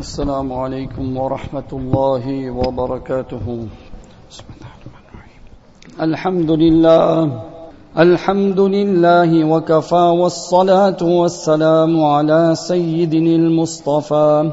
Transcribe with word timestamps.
السلام 0.00 0.52
عليكم 0.52 1.16
ورحمة 1.16 1.70
الله 1.72 2.50
وبركاته. 2.50 3.46
بسم 4.30 4.46
الله 4.54 4.72
الرحمن 4.80 5.04
الرحيم 5.12 5.42
الحمد 6.00 6.50
لله 6.50 7.12
الحمد 7.98 8.60
لله 8.60 9.30
وكفى 9.44 10.06
والصلاة 10.20 11.00
والسلام 11.02 12.04
على 12.04 12.54
سيدنا 12.54 13.34
المصطفى. 13.42 14.52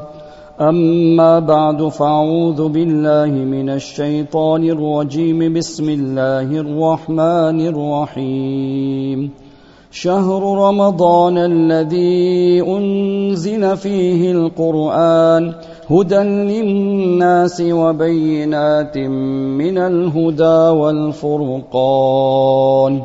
أما 0.60 1.38
بعد 1.38 1.88
فأعوذ 1.88 2.68
بالله 2.68 3.32
من 3.32 3.70
الشيطان 3.70 4.62
الرجيم. 4.68 5.38
بسم 5.54 5.88
الله 5.88 6.48
الرحمن 6.64 7.58
الرحيم. 7.72 9.47
شهر 9.90 10.68
رمضان 10.68 11.38
الذي 11.38 12.60
أنزل 12.60 13.76
فيه 13.76 14.32
القرآن 14.32 15.54
هدى 15.90 16.18
للناس 16.18 17.60
وبينات 17.60 18.98
من 18.98 19.78
الهدى 19.78 20.78
والفرقان. 20.78 23.02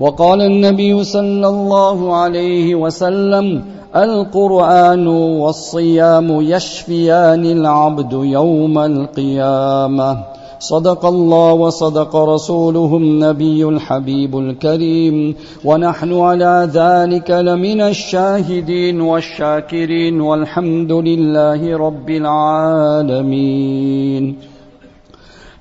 وقال 0.00 0.42
النبي 0.42 1.04
صلى 1.04 1.48
الله 1.48 2.16
عليه 2.16 2.74
وسلم 2.74 3.64
القرآن 3.96 5.06
والصيام 5.06 6.40
يشفيان 6.40 7.44
العبد 7.44 8.12
يوم 8.12 8.78
القيامة. 8.78 10.39
صدق 10.60 11.06
الله 11.06 11.52
وصدق 11.52 12.16
رسوله 12.16 12.96
النبي 12.96 13.64
الحبيب 13.64 14.38
الكريم. 14.38 15.34
ونحن 15.64 16.14
على 16.14 16.70
ذلك 16.74 17.30
لمن 17.30 17.80
الشاهدين 17.80 19.00
والشاكرين 19.00 20.20
والحمد 20.20 20.92
لله 20.92 21.76
رب 21.76 22.10
العالمين. 22.10 24.49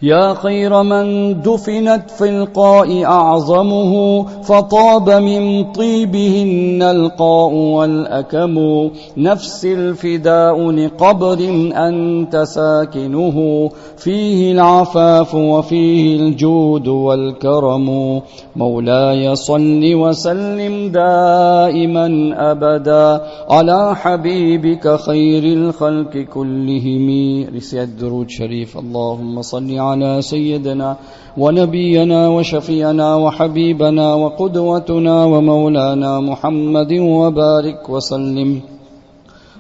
يا 0.01 0.33
خير 0.33 0.83
من 0.83 1.41
دفنت 1.41 2.11
في 2.11 2.29
القاء 2.29 3.03
أعظمه 3.03 4.23
فطاب 4.23 5.09
من 5.09 5.71
طيبهن 5.71 6.81
القاء 6.81 7.53
والأكم. 7.53 8.89
نفس 9.17 9.65
الفداء 9.65 10.71
لقبر 10.71 11.37
أنت 11.75 12.35
ساكنه 12.35 13.69
فيه 13.97 14.51
العفاف 14.51 15.35
وفيه 15.35 16.19
الجود 16.19 16.87
والكرم. 16.87 18.21
مولاي 18.55 19.35
صل 19.35 19.93
وسلم 19.95 20.91
دائما 20.91 22.33
أبدا 22.51 23.21
على 23.49 23.95
حبيبك 23.95 24.95
خير 24.95 25.43
الخلق 25.43 26.17
كلهم. 26.17 27.09
رسالة 27.55 27.83
درود 27.83 28.29
شريف. 28.29 28.77
اللهم 28.77 29.41
صل 29.41 29.79
على 29.79 29.88
على 29.89 30.21
سيدنا 30.21 30.93
ونبينا 31.37 32.21
وشفينا 32.27 33.07
وحبيبنا 33.15 34.07
وقدوتنا 34.13 35.15
ومولانا 35.25 36.19
محمد 36.19 36.91
وبارك 36.99 37.89
وسلم. 37.89 38.59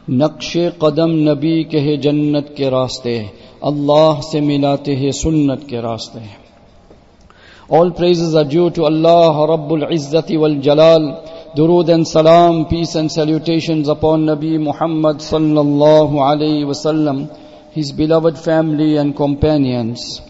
نقش 0.09 0.57
قدم 0.79 1.11
نبی 1.29 1.63
کہے 1.71 1.95
جنت 2.03 2.55
کے 2.57 2.69
راستے، 2.69 3.17
اللہ 3.61 4.21
سے 4.31 4.39
ملاتے 4.41 4.95
ہیں 4.95 5.11
سنت 5.23 5.67
کے 5.69 5.81
راستے. 5.81 6.19
All 7.69 7.89
praises 7.97 8.35
are 8.35 8.47
due 8.51 8.69
to 8.75 8.85
Allah 8.85 9.45
رب 9.49 9.73
العزت 9.73 10.31
والجلال 10.41 11.03
درود 11.57 11.89
and 11.89 12.07
عزتی 12.07 12.63
peace 12.69 12.95
and 12.95 13.11
salutations 13.11 13.89
upon 13.89 14.25
نبی 14.29 14.57
محمد 14.57 15.21
صلی 15.21 15.57
اللہ 15.57 16.17
علیہ 16.29 16.65
وسلم. 16.65 17.23
His 17.71 17.91
beloved 17.91 18.37
family 18.37 18.97
and 18.97 19.15
companions. 19.15 20.21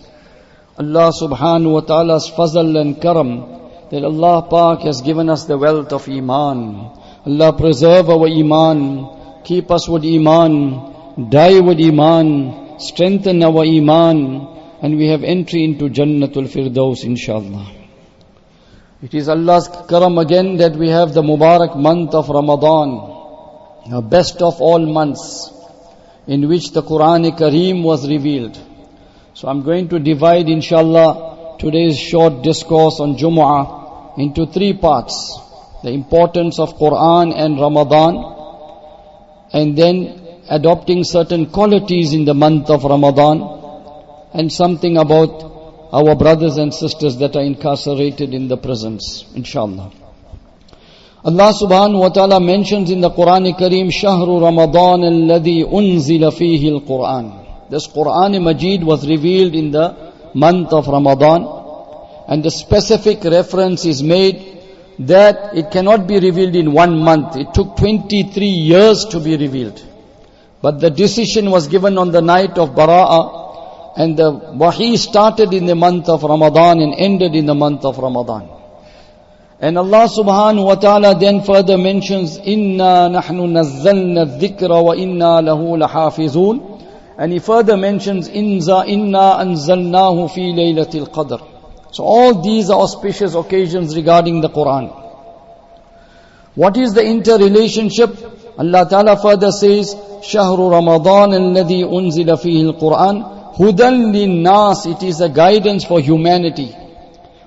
Allah 0.77 1.11
subhanahu 1.11 1.73
wa 1.73 1.79
ta'ala's 1.81 2.29
fazl 2.29 2.79
and 2.79 3.01
karam 3.01 3.59
that 3.91 4.03
Allah 4.03 4.47
Pak 4.49 4.81
has 4.81 5.01
given 5.01 5.29
us 5.29 5.45
the 5.45 5.57
wealth 5.57 5.91
of 5.93 6.07
Iman. 6.07 6.91
Allah 7.25 7.53
preserve 7.53 8.09
our 8.09 8.27
Iman, 8.27 9.43
keep 9.43 9.71
us 9.71 9.87
with 9.87 10.03
Iman, 10.05 11.29
die 11.29 11.59
with 11.59 11.79
Iman, 11.79 12.79
strengthen 12.79 13.43
our 13.43 13.63
Iman, 13.63 14.47
and 14.81 14.97
we 14.97 15.07
have 15.07 15.23
entry 15.23 15.63
into 15.63 15.89
Jannatul 15.89 16.47
Firdaus 16.47 17.03
inshallah. 17.03 17.75
It 19.01 19.13
is 19.13 19.29
Allah's 19.29 19.69
karam 19.89 20.17
again 20.17 20.57
that 20.57 20.75
we 20.75 20.89
have 20.89 21.13
the 21.13 21.21
Mubarak 21.21 21.77
month 21.77 22.13
of 22.13 22.27
Ramadan, 22.29 23.89
the 23.89 24.01
best 24.01 24.41
of 24.41 24.61
all 24.61 24.79
months 24.79 25.58
in 26.27 26.47
which 26.47 26.71
the 26.71 26.83
Quran 26.83 27.37
Kareem 27.37 27.83
was 27.83 28.07
revealed. 28.07 28.57
So 29.33 29.47
I'm 29.47 29.63
going 29.63 29.87
to 29.89 29.99
divide 29.99 30.49
inshallah 30.49 31.57
today's 31.59 31.97
short 31.97 32.43
discourse 32.43 32.99
on 32.99 33.15
Jumu'ah 33.17 34.17
into 34.17 34.45
three 34.45 34.73
parts. 34.73 35.39
The 35.83 35.91
importance 35.91 36.59
of 36.59 36.77
Quran 36.77 37.33
and 37.35 37.59
Ramadan 37.59 38.37
and 39.53 39.77
then 39.77 40.19
adopting 40.49 41.03
certain 41.03 41.45
qualities 41.47 42.13
in 42.13 42.25
the 42.25 42.33
month 42.33 42.69
of 42.69 42.83
Ramadan 42.83 43.41
and 44.33 44.51
something 44.51 44.97
about 44.97 45.49
our 45.91 46.15
brothers 46.15 46.57
and 46.57 46.73
sisters 46.73 47.17
that 47.17 47.35
are 47.35 47.41
incarcerated 47.43 48.33
in 48.33 48.47
the 48.47 48.57
prisons, 48.57 49.25
inshallah. 49.35 49.91
Allah 51.21 51.51
subhanahu 51.51 51.99
wa 51.99 52.09
ta'ala 52.09 52.39
mentions 52.39 52.89
in 52.89 53.01
the 53.01 53.09
Quran 53.09 53.53
Kareem, 53.59 53.91
Shahru 53.91 54.41
Ramadan 54.41 55.01
alladhi 55.01 55.65
unzila 55.65 56.31
fihi 56.31 56.71
al-Quran. 56.71 57.69
This 57.69 57.87
Quran 57.87 58.41
Majid 58.41 58.85
was 58.85 59.05
revealed 59.05 59.53
in 59.53 59.71
the 59.71 60.13
month 60.33 60.71
of 60.71 60.87
Ramadan 60.87 61.45
and 62.29 62.41
the 62.41 62.49
specific 62.49 63.25
reference 63.25 63.83
is 63.83 64.01
made 64.01 64.59
that 64.99 65.57
it 65.57 65.71
cannot 65.71 66.07
be 66.07 66.21
revealed 66.21 66.55
in 66.55 66.71
one 66.71 66.97
month. 66.99 67.35
It 67.35 67.53
took 67.53 67.75
23 67.75 68.45
years 68.45 69.03
to 69.05 69.19
be 69.19 69.35
revealed. 69.35 69.83
But 70.61 70.79
the 70.79 70.89
decision 70.89 71.51
was 71.51 71.67
given 71.67 71.97
on 71.97 72.11
the 72.11 72.21
night 72.21 72.57
of 72.57 72.69
Bara'ah 72.69 73.97
and 73.97 74.15
the 74.15 74.31
wahi 74.31 74.95
started 74.95 75.53
in 75.53 75.65
the 75.65 75.75
month 75.75 76.07
of 76.07 76.23
Ramadan 76.23 76.79
and 76.79 76.93
ended 76.95 77.35
in 77.35 77.45
the 77.45 77.55
month 77.55 77.83
of 77.83 77.97
Ramadan. 77.97 78.58
And 79.61 79.77
Allah 79.77 80.07
subhanahu 80.07 80.65
wa 80.65 80.75
ta'ala 80.75 81.19
then 81.19 81.43
further 81.43 81.77
mentions, 81.77 82.37
Inna 82.37 83.09
nahnu 83.11 83.43
nazzalna 83.51 84.39
dhikra 84.39 84.83
wa 84.83 84.93
inna 84.93 85.41
lahu 85.41 85.75
lahafizun. 85.75 86.81
And 87.17 87.33
he 87.33 87.39
further 87.39 87.75
mentions, 87.75 88.29
Inza 88.29 88.87
inna 88.87 89.35
anzalnahu 89.43 90.31
fi 90.31 90.53
laylatil 90.53 91.09
qadr. 91.09 91.45
So 91.91 92.05
all 92.05 92.41
these 92.41 92.69
are 92.69 92.79
auspicious 92.79 93.35
occasions 93.35 93.97
regarding 93.97 94.39
the 94.39 94.49
Quran. 94.49 94.95
What 96.55 96.77
is 96.77 96.93
the 96.93 97.03
interrelationship? 97.03 98.15
Allah 98.57 98.87
Ta'ala 98.89 99.17
further 99.17 99.51
says, 99.51 99.93
شهر 100.21 100.59
رمضان 100.59 101.33
الذي 101.33 101.83
أنزل 101.83 102.37
فيه 102.37 102.61
القرآن 102.61 103.23
هدى 103.59 103.89
للناس 103.89 104.87
It 104.87 105.03
is 105.03 105.21
a 105.21 105.29
guidance 105.29 105.83
for 105.83 105.99
humanity. 105.99 106.75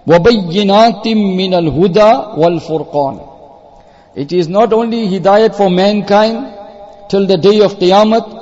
وَبَيِّنَاتٍ 0.07 1.05
مِّنَ 1.07 1.53
الْهُدَى 1.53 2.11
وَالْفُرْقَانِ 2.37 3.15
It 4.15 4.31
is 4.31 4.47
not 4.47 4.71
only 4.71 5.07
hidayat 5.07 5.55
for 5.55 5.69
mankind 5.69 6.53
till 7.09 7.27
the 7.27 7.37
day 7.37 7.59
of 7.61 7.75
Qiyamah, 7.75 8.37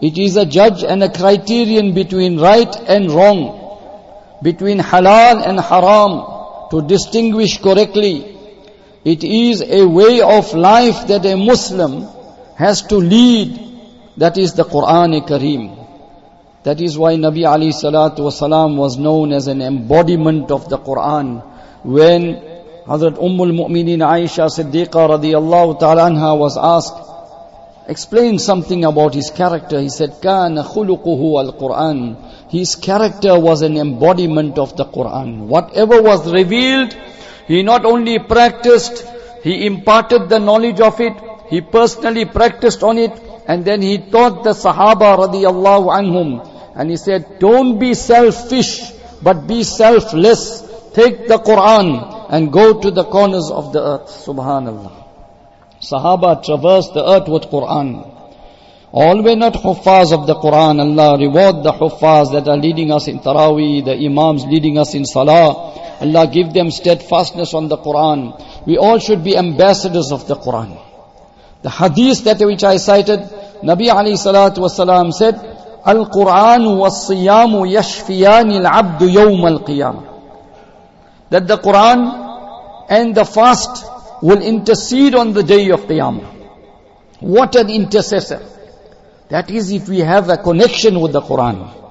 it 0.00 0.16
is 0.16 0.36
a 0.36 0.46
judge 0.46 0.84
and 0.84 1.02
a 1.02 1.10
criterion 1.10 1.94
between 1.94 2.38
right 2.38 2.74
and 2.86 3.10
wrong, 3.10 4.38
between 4.42 4.78
halal 4.78 5.44
and 5.44 5.58
haram, 5.58 6.68
to 6.70 6.82
distinguish 6.86 7.58
correctly. 7.60 8.36
It 9.04 9.24
is 9.24 9.62
a 9.62 9.84
way 9.84 10.20
of 10.20 10.54
life 10.54 11.08
that 11.08 11.26
a 11.26 11.36
Muslim 11.36 12.06
has 12.56 12.82
to 12.82 12.96
lead, 12.96 13.58
that 14.16 14.38
is 14.38 14.54
the 14.54 14.64
Quran 14.64 15.26
Kareem. 15.26 15.81
That 16.63 16.79
is 16.79 16.97
why 16.97 17.15
Nabi 17.15 17.45
Ali 17.45 17.69
Salatu 17.69 18.19
Wasalam 18.19 18.77
was 18.77 18.97
known 18.97 19.33
as 19.33 19.47
an 19.47 19.61
embodiment 19.61 20.49
of 20.49 20.69
the 20.69 20.77
Quran. 20.77 21.43
When 21.83 22.35
Hazrat 22.87 23.17
Ummul 23.17 23.51
Mu'mineen 23.51 23.99
Aisha 23.99 24.47
Siddiqa 24.47 25.09
radiallahu 25.19 25.77
ta'ala 25.79 26.09
anha 26.09 26.37
was 26.37 26.57
asked, 26.57 26.95
explain 27.87 28.39
something 28.39 28.85
about 28.85 29.13
his 29.13 29.29
character. 29.29 29.81
He 29.81 29.89
said, 29.89 30.21
Kana 30.21 30.63
khuluquhu 30.63 31.37
al-Quran. 31.43 32.49
His 32.49 32.75
character 32.75 33.37
was 33.37 33.61
an 33.61 33.75
embodiment 33.75 34.57
of 34.57 34.77
the 34.77 34.85
Quran. 34.85 35.47
Whatever 35.47 36.01
was 36.01 36.31
revealed, 36.31 36.95
he 37.45 37.61
not 37.63 37.83
only 37.83 38.19
practiced, 38.19 39.05
he 39.43 39.65
imparted 39.65 40.29
the 40.29 40.39
knowledge 40.39 40.79
of 40.79 41.01
it, 41.01 41.13
he 41.49 41.59
personally 41.59 42.23
practiced 42.23 42.83
on 42.83 42.97
it, 42.97 43.11
and 43.47 43.65
then 43.65 43.81
he 43.81 43.97
taught 43.97 44.45
the 44.45 44.51
Sahaba 44.51 45.17
radiallahu 45.17 45.91
anhum. 45.91 46.52
And 46.75 46.89
he 46.89 46.97
said, 46.97 47.39
don't 47.39 47.79
be 47.79 47.93
selfish, 47.93 48.81
but 49.21 49.47
be 49.47 49.63
selfless. 49.63 50.61
Take 50.93 51.27
the 51.27 51.37
Quran 51.37 52.27
and 52.29 52.51
go 52.51 52.79
to 52.79 52.91
the 52.91 53.03
corners 53.03 53.51
of 53.51 53.73
the 53.73 53.81
earth. 53.81 54.07
Subhanallah. 54.07 55.03
Sahaba 55.81 56.43
traversed 56.43 56.93
the 56.93 57.03
earth 57.07 57.27
with 57.27 57.43
Quran. 57.43 58.09
All 58.91 59.23
were 59.23 59.35
not 59.35 59.53
huffaz 59.53 60.13
of 60.13 60.27
the 60.27 60.35
Quran. 60.35 60.79
Allah 60.79 61.17
reward 61.17 61.63
the 61.63 61.73
huffaz 61.73 62.31
that 62.31 62.47
are 62.47 62.57
leading 62.57 62.91
us 62.91 63.07
in 63.07 63.19
Taraweeh, 63.19 63.83
the 63.83 64.05
imams 64.05 64.45
leading 64.45 64.77
us 64.77 64.93
in 64.93 65.03
Salah. 65.05 65.99
Allah 65.99 66.27
give 66.27 66.53
them 66.53 66.69
steadfastness 66.69 67.53
on 67.53 67.69
the 67.69 67.77
Quran. 67.77 68.65
We 68.67 68.77
all 68.77 68.99
should 68.99 69.23
be 69.23 69.35
ambassadors 69.35 70.11
of 70.11 70.27
the 70.27 70.35
Quran. 70.35 70.79
The 71.63 71.69
hadith 71.69 72.23
that 72.25 72.39
which 72.39 72.63
I 72.63 72.77
cited, 72.77 73.19
Nabi 73.63 73.87
alayhi 73.87 74.19
salatu 74.19 74.57
wasalam 74.57 75.11
said, 75.11 75.52
Al-Quran 75.85 76.77
was-siyamu 76.77 77.67
yashfiyani 77.67 78.65
al-abdu 78.65 79.07
yawm 79.09 79.45
al-qiyamah. 79.45 80.09
That 81.29 81.47
the 81.47 81.57
Quran 81.57 82.23
and 82.89 83.15
the 83.15 83.25
fast 83.25 83.85
will 84.21 84.41
intercede 84.41 85.15
on 85.15 85.33
the 85.33 85.43
day 85.43 85.69
of 85.69 85.81
Qiyamah. 85.81 86.25
What 87.19 87.55
an 87.55 87.69
intercessor. 87.69 88.41
That 89.29 89.49
is 89.49 89.71
if 89.71 89.89
we 89.89 89.99
have 89.99 90.29
a 90.29 90.37
connection 90.37 90.99
with 90.99 91.11
the 91.11 91.21
Quran. 91.21 91.81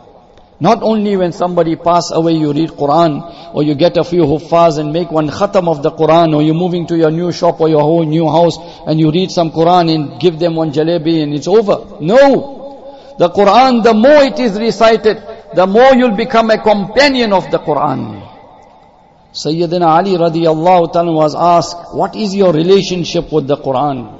Not 0.61 0.83
only 0.83 1.17
when 1.17 1.33
somebody 1.33 1.75
pass 1.75 2.13
away 2.13 2.35
you 2.35 2.53
read 2.53 2.71
Quran 2.71 3.55
or 3.55 3.65
you 3.65 3.75
get 3.75 3.97
a 3.97 4.05
few 4.05 4.23
huffaz 4.23 4.79
and 4.79 4.93
make 4.93 5.11
one 5.11 5.29
khatam 5.29 5.69
of 5.69 5.83
the 5.83 5.91
Quran 5.91 6.37
or 6.37 6.43
you're 6.43 6.55
moving 6.55 6.87
to 6.87 6.97
your 6.97 7.11
new 7.11 7.33
shop 7.33 7.61
or 7.61 7.69
your 7.69 7.81
whole 7.81 8.05
new 8.05 8.29
house 8.31 8.59
and 8.87 9.01
you 9.01 9.11
read 9.11 9.31
some 9.31 9.51
Quran 9.51 9.93
and 9.95 10.21
give 10.21 10.39
them 10.39 10.55
one 10.55 10.73
jalebi 10.73 11.23
and 11.23 11.35
it's 11.35 11.49
over. 11.49 11.99
No. 12.01 12.52
The 13.19 13.29
Quran, 13.31 13.83
the 13.83 13.95
more 13.95 14.23
it 14.23 14.39
is 14.39 14.59
recited, 14.59 15.23
the 15.55 15.67
more 15.67 15.95
you'll 15.95 16.17
become 16.17 16.51
a 16.51 16.59
companion 16.63 17.33
of 17.33 17.51
the 17.51 17.59
Quran. 17.59 18.29
Sayyidina 19.33 19.87
Ali 19.87 20.17
radiallahu 20.17 20.93
ta'ala 20.93 21.13
was 21.13 21.35
asked, 21.35 21.95
what 21.95 22.17
is 22.17 22.35
your 22.35 22.53
relationship 22.53 23.33
with 23.33 23.47
the 23.47 23.57
Quran? 23.57 24.19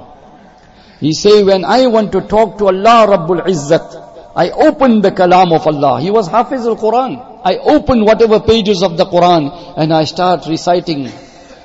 He 0.99 1.13
say, 1.13 1.43
when 1.43 1.65
I 1.65 1.87
want 1.87 2.11
to 2.13 2.21
talk 2.21 2.57
to 2.59 2.67
Allah 2.67 3.17
Rabbul 3.17 3.45
Izzat, 3.45 4.03
I 4.35 4.49
open 4.49 5.01
the 5.01 5.11
kalam 5.11 5.53
of 5.53 5.67
Allah. 5.67 6.01
He 6.01 6.09
was 6.09 6.27
Hafiz 6.27 6.65
al-Quran. 6.65 7.41
I 7.43 7.57
open 7.57 8.05
whatever 8.05 8.39
pages 8.39 8.81
of 8.81 8.97
the 8.97 9.05
Quran 9.05 9.75
and 9.77 9.93
I 9.93 10.05
start 10.05 10.47
reciting. 10.47 11.11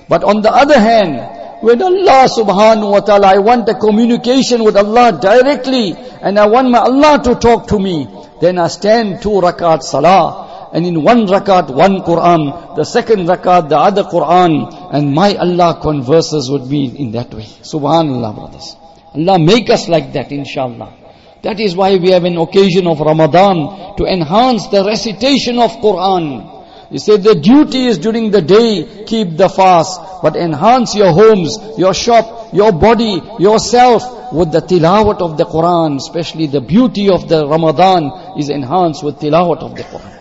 But 0.08 0.24
on 0.24 0.42
the 0.42 0.50
other 0.52 0.78
hand, 0.78 1.16
when 1.60 1.82
Allah 1.82 2.28
subhanahu 2.28 2.90
wa 2.90 3.00
ta'ala, 3.00 3.34
I 3.34 3.38
want 3.38 3.68
a 3.68 3.74
communication 3.74 4.62
with 4.64 4.76
Allah 4.76 5.18
directly 5.20 5.94
and 5.96 6.38
I 6.38 6.46
want 6.46 6.70
my 6.70 6.78
Allah 6.78 7.20
to 7.24 7.34
talk 7.34 7.66
to 7.68 7.78
me, 7.78 8.06
then 8.40 8.58
I 8.58 8.68
stand 8.68 9.22
two 9.22 9.40
rakat 9.42 9.82
salah 9.82 10.70
and 10.72 10.86
in 10.86 11.02
one 11.02 11.26
rakat 11.26 11.70
one 11.74 12.00
Quran, 12.02 12.76
the 12.76 12.84
second 12.84 13.26
rakat 13.26 13.68
the 13.68 13.78
other 13.78 14.04
Quran 14.04 14.92
and 14.92 15.14
my 15.14 15.34
Allah 15.34 15.78
converses 15.80 16.50
with 16.50 16.70
me 16.70 16.94
in 16.96 17.12
that 17.12 17.32
way. 17.34 17.44
Subhanallah 17.62 18.34
brothers. 18.34 18.76
Allah 19.14 19.38
make 19.38 19.70
us 19.70 19.88
like 19.88 20.12
that, 20.12 20.30
inshallah. 20.30 20.94
That 21.42 21.60
is 21.60 21.74
why 21.76 21.96
we 21.96 22.10
have 22.10 22.24
an 22.24 22.36
occasion 22.36 22.86
of 22.86 23.00
Ramadan 23.00 23.96
to 23.96 24.04
enhance 24.04 24.66
the 24.68 24.84
recitation 24.84 25.58
of 25.58 25.70
Quran. 25.78 26.57
He 26.90 26.98
said 26.98 27.22
the 27.22 27.34
duty 27.34 27.86
is 27.86 27.98
during 27.98 28.30
the 28.30 28.40
day, 28.40 29.04
keep 29.04 29.36
the 29.36 29.48
fast, 29.48 30.00
but 30.22 30.36
enhance 30.36 30.94
your 30.94 31.12
homes, 31.12 31.58
your 31.76 31.92
shop, 31.92 32.54
your 32.54 32.72
body, 32.72 33.20
yourself 33.38 34.32
with 34.32 34.52
the 34.52 34.60
tilawat 34.60 35.20
of 35.20 35.36
the 35.36 35.44
Quran, 35.44 35.96
especially 35.96 36.46
the 36.46 36.62
beauty 36.62 37.10
of 37.10 37.28
the 37.28 37.46
Ramadan 37.46 38.38
is 38.38 38.48
enhanced 38.48 39.04
with 39.04 39.16
tilawat 39.16 39.58
of 39.58 39.76
the 39.76 39.82
Quran. 39.82 40.18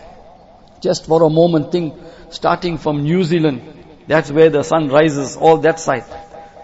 Just 0.81 1.05
for 1.05 1.23
a 1.23 1.29
moment 1.29 1.71
think, 1.71 1.93
starting 2.29 2.77
from 2.77 3.03
New 3.03 3.23
Zealand, 3.23 3.61
that's 4.07 4.29
where 4.29 4.49
the 4.49 4.63
sun 4.63 4.89
rises, 4.89 5.37
all 5.37 5.57
that 5.59 5.79
side. 5.79 6.05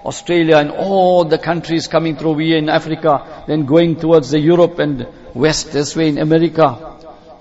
Australia 0.06 0.58
and 0.58 0.72
all 0.72 1.24
the 1.24 1.38
countries 1.38 1.88
coming 1.88 2.18
through 2.18 2.38
here 2.40 2.58
in 2.58 2.68
Africa, 2.68 3.44
then 3.48 3.66
going 3.66 3.96
towards 3.96 4.32
the 4.32 4.40
Europe 4.40 4.80
and 4.80 5.08
West, 5.34 5.72
this 5.72 5.96
way 5.96 6.10
in 6.10 6.18
America. 6.18 6.93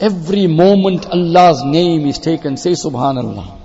Every 0.02 0.48
moment 0.48 1.06
Allah's 1.06 1.62
name 1.64 2.06
is 2.08 2.18
taken. 2.18 2.56
Say 2.56 2.72
Subhanallah. 2.72 3.56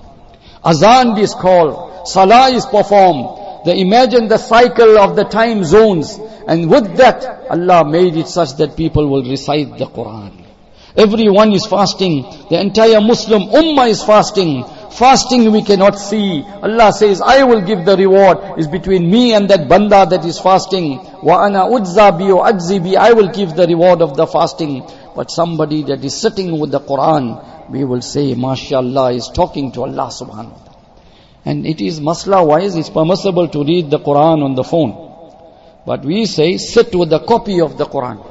Azan 0.63 1.17
is 1.17 1.33
called. 1.33 2.07
Salah 2.07 2.49
is 2.51 2.63
performed. 2.65 3.65
They 3.65 3.81
imagine 3.81 4.27
the 4.27 4.37
cycle 4.37 4.99
of 4.99 5.15
the 5.15 5.23
time 5.23 5.63
zones. 5.63 6.19
And 6.47 6.69
with 6.69 6.95
that, 6.97 7.47
Allah 7.49 7.89
made 7.89 8.15
it 8.17 8.27
such 8.27 8.53
that 8.57 8.77
people 8.77 9.07
will 9.09 9.23
recite 9.23 9.79
the 9.79 9.85
Quran. 9.87 10.43
Everyone 10.95 11.51
is 11.53 11.65
fasting. 11.65 12.23
The 12.49 12.59
entire 12.61 13.01
Muslim 13.01 13.43
Ummah 13.49 13.89
is 13.89 14.03
fasting. 14.03 14.63
Fasting 14.91 15.51
we 15.51 15.61
cannot 15.63 15.99
see. 15.99 16.43
Allah 16.63 16.91
says, 16.93 17.21
I 17.21 17.43
will 17.43 17.61
give 17.61 17.85
the 17.85 17.95
reward. 17.97 18.59
Is 18.59 18.67
between 18.67 19.09
me 19.11 19.33
and 19.33 19.49
that 19.49 19.67
banda 19.69 20.05
that 20.09 20.25
is 20.25 20.39
fasting. 20.39 20.97
Wa 21.21 21.45
ana 21.45 21.65
udza 21.65 22.17
bi. 22.17 22.95
I 22.99 23.13
will 23.13 23.27
give 23.27 23.55
the 23.55 23.67
reward 23.67 24.01
of 24.01 24.15
the 24.17 24.25
fasting. 24.25 24.81
But 25.17 25.31
somebody 25.31 25.81
that 25.85 26.05
is 26.05 26.13
sitting 26.13 26.59
with 26.59 26.69
the 26.69 26.79
Quran, 26.79 27.71
we 27.71 27.83
will 27.83 28.03
say, 28.03 28.35
MashaAllah, 28.35 29.15
is 29.15 29.29
talking 29.29 29.71
to 29.71 29.81
Allah 29.81 30.11
subhanahu 30.13 30.51
wa 30.51 30.63
ta'ala. 30.65 30.77
And 31.43 31.65
it 31.65 31.81
is 31.81 31.99
masla 31.99 32.45
wise, 32.45 32.75
it's 32.75 32.91
permissible 32.91 33.47
to 33.47 33.63
read 33.63 33.89
the 33.89 33.97
Quran 33.97 34.43
on 34.43 34.53
the 34.53 34.63
phone. 34.63 34.93
But 35.87 36.05
we 36.05 36.27
say, 36.27 36.57
sit 36.57 36.93
with 36.93 37.11
a 37.13 37.21
copy 37.21 37.61
of 37.61 37.79
the 37.79 37.85
Quran. 37.85 38.23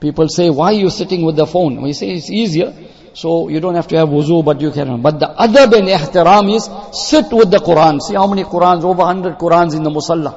People 0.00 0.28
say, 0.28 0.50
why 0.50 0.72
are 0.72 0.80
you 0.80 0.90
sitting 0.90 1.24
with 1.24 1.36
the 1.36 1.46
phone? 1.46 1.80
We 1.80 1.92
say, 1.92 2.10
it's 2.10 2.28
easier. 2.28 2.74
So 3.12 3.48
you 3.48 3.60
don't 3.60 3.76
have 3.76 3.86
to 3.86 3.96
have 3.96 4.08
wuzu, 4.08 4.44
but 4.44 4.60
you 4.60 4.72
can. 4.72 5.00
But 5.00 5.20
the 5.20 5.26
adab 5.26 5.78
and 5.78 5.86
ihtiram 5.86 6.52
is 6.52 6.64
sit 7.08 7.32
with 7.32 7.52
the 7.52 7.58
Quran. 7.58 8.02
See 8.02 8.14
how 8.14 8.26
many 8.26 8.42
Qurans, 8.42 8.82
over 8.82 9.04
100 9.04 9.38
Qurans 9.38 9.76
in 9.76 9.84
the 9.84 9.90
musalla. 9.90 10.34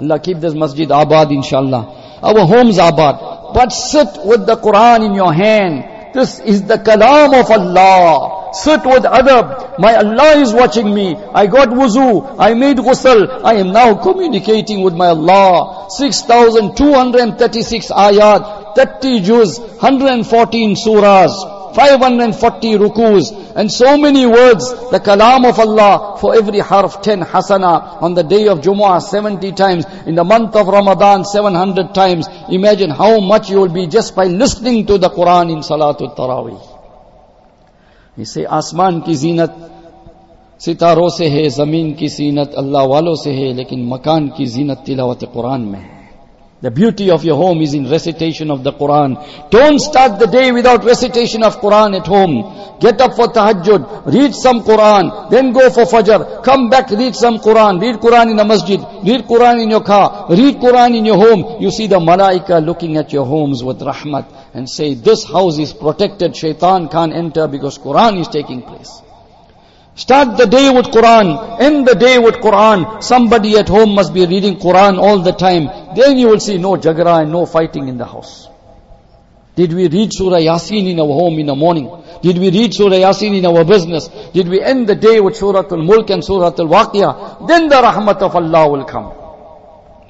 Allah 0.00 0.18
keep 0.18 0.38
this 0.38 0.54
masjid 0.54 0.90
abad 0.90 1.30
inshallah. 1.30 2.18
Our 2.20 2.46
homes 2.46 2.78
abad. 2.78 3.37
But 3.54 3.72
sit 3.72 4.08
with 4.24 4.46
the 4.46 4.56
Quran 4.56 5.06
in 5.06 5.14
your 5.14 5.32
hand. 5.32 5.84
This 6.14 6.40
is 6.40 6.64
the 6.64 6.78
kalam 6.78 7.38
of 7.38 7.50
Allah. 7.50 8.54
Sit 8.54 8.82
with 8.84 9.04
adab. 9.04 9.78
My 9.78 9.96
Allah 9.96 10.40
is 10.40 10.54
watching 10.54 10.94
me. 10.94 11.16
I 11.34 11.46
got 11.46 11.68
wuzu. 11.68 12.36
I 12.38 12.54
made 12.54 12.78
ghusl. 12.78 13.44
I 13.44 13.54
am 13.54 13.72
now 13.72 13.94
communicating 13.94 14.82
with 14.82 14.94
my 14.94 15.08
Allah. 15.08 15.88
6,236 15.90 17.90
ayat, 17.90 18.74
30 18.74 19.20
juz, 19.20 19.60
114 19.60 20.76
surahs. 20.76 21.57
540 21.67 22.77
rukus 22.77 23.31
and 23.55 23.71
so 23.71 23.97
many 23.97 24.25
words, 24.25 24.69
the 24.91 24.99
kalam 24.99 25.49
of 25.49 25.59
Allah 25.59 26.17
for 26.19 26.35
every 26.35 26.59
harf 26.59 27.01
10 27.01 27.21
hasana 27.21 28.01
on 28.01 28.13
the 28.13 28.23
day 28.23 28.47
of 28.47 28.59
Jumu'ah 28.61 29.01
70 29.01 29.51
times, 29.53 29.85
in 30.05 30.15
the 30.15 30.23
month 30.23 30.55
of 30.55 30.67
Ramadan 30.67 31.25
700 31.25 31.93
times. 31.93 32.27
Imagine 32.49 32.89
how 32.89 33.19
much 33.19 33.49
you 33.49 33.59
will 33.59 33.73
be 33.73 33.87
just 33.87 34.15
by 34.15 34.25
listening 34.25 34.85
to 34.87 34.97
the 34.97 35.09
Quran 35.09 35.51
in 35.51 35.59
Salatul 35.59 36.15
Taraweeh. 36.15 36.61
He 38.15 38.25
say, 38.25 38.45
आसमान 38.45 39.01
की 39.01 39.15
जीनत 39.15 39.69
सितारों 40.61 41.09
से 41.09 41.27
है 41.29 41.49
जमीन 41.49 41.93
की 41.99 42.09
सीनत 42.09 42.53
अल्लाह 42.57 42.83
वालों 42.87 43.15
से 43.23 43.31
है 43.33 43.51
लेकिन 43.53 43.85
मकान 43.89 44.27
की 44.37 44.45
जीनत 44.45 44.83
तिलावत 44.85 45.23
कुरान 45.33 45.61
में 45.61 45.79
है 45.79 45.96
The 46.60 46.70
beauty 46.72 47.10
of 47.10 47.24
your 47.24 47.36
home 47.36 47.60
is 47.60 47.72
in 47.72 47.88
recitation 47.88 48.50
of 48.50 48.64
the 48.64 48.72
Quran. 48.72 49.14
Don't 49.50 49.78
start 49.78 50.18
the 50.18 50.26
day 50.26 50.50
without 50.50 50.84
recitation 50.84 51.44
of 51.44 51.60
Quran 51.60 51.96
at 51.96 52.06
home. 52.06 52.78
Get 52.80 53.00
up 53.00 53.14
for 53.14 53.28
tahajjud, 53.28 54.12
read 54.12 54.34
some 54.34 54.62
Quran, 54.62 55.30
then 55.30 55.52
go 55.52 55.70
for 55.70 55.84
fajr, 55.84 56.42
come 56.42 56.68
back, 56.68 56.90
read 56.90 57.14
some 57.14 57.38
Quran, 57.38 57.80
read 57.80 57.96
Quran 57.96 58.32
in 58.32 58.38
a 58.40 58.44
masjid, 58.44 58.80
read 59.04 59.24
Quran 59.26 59.62
in 59.62 59.70
your 59.70 59.84
car, 59.84 60.26
read 60.30 60.56
Quran 60.56 60.96
in 60.96 61.06
your 61.06 61.16
home. 61.16 61.62
You 61.62 61.70
see 61.70 61.86
the 61.86 62.00
malaika 62.00 62.64
looking 62.64 62.96
at 62.96 63.12
your 63.12 63.24
homes 63.24 63.62
with 63.62 63.78
rahmat 63.80 64.26
and 64.54 64.68
say, 64.68 64.94
this 64.94 65.24
house 65.24 65.58
is 65.58 65.72
protected, 65.72 66.36
shaitan 66.36 66.88
can't 66.88 67.12
enter 67.12 67.46
because 67.46 67.78
Quran 67.78 68.20
is 68.20 68.28
taking 68.28 68.62
place. 68.62 69.02
Start 69.97 70.37
the 70.37 70.47
day 70.47 70.71
with 70.71 70.87
Quran, 70.87 71.61
end 71.61 71.87
the 71.87 71.93
day 71.93 72.17
with 72.17 72.35
Quran. 72.35 73.03
Somebody 73.03 73.57
at 73.57 73.69
home 73.69 73.93
must 73.93 74.11
be 74.11 74.25
reading 74.25 74.57
Quran 74.57 74.97
all 74.97 75.19
the 75.19 75.33
time. 75.33 75.69
Then 75.95 76.17
you 76.17 76.29
will 76.29 76.39
see 76.39 76.57
no 76.57 76.77
jagara 76.77 77.21
and 77.21 77.31
no 77.31 77.45
fighting 77.45 77.87
in 77.87 77.97
the 77.97 78.05
house. 78.05 78.49
Did 79.55 79.71
we 79.71 79.87
read 79.87 80.11
Surah 80.11 80.37
Yasin 80.37 80.89
in 80.89 80.99
our 80.99 81.05
home 81.05 81.37
in 81.37 81.45
the 81.45 81.55
morning? 81.55 81.91
Did 82.23 82.39
we 82.39 82.49
read 82.49 82.73
Surah 82.73 82.95
Yasin 82.95 83.37
in 83.37 83.45
our 83.45 83.63
business? 83.63 84.07
Did 84.33 84.49
we 84.49 84.59
end 84.63 84.87
the 84.87 84.95
day 84.95 85.19
with 85.19 85.35
Surah 85.37 85.67
Al-Mulk 85.69 86.09
and 86.09 86.25
Surah 86.25 86.55
Al-Waqiyah? 86.57 87.47
Then 87.47 87.69
the 87.69 87.75
rahmat 87.75 88.17
of 88.23 88.35
Allah 88.35 88.69
will 88.69 88.85
come. 88.85 89.13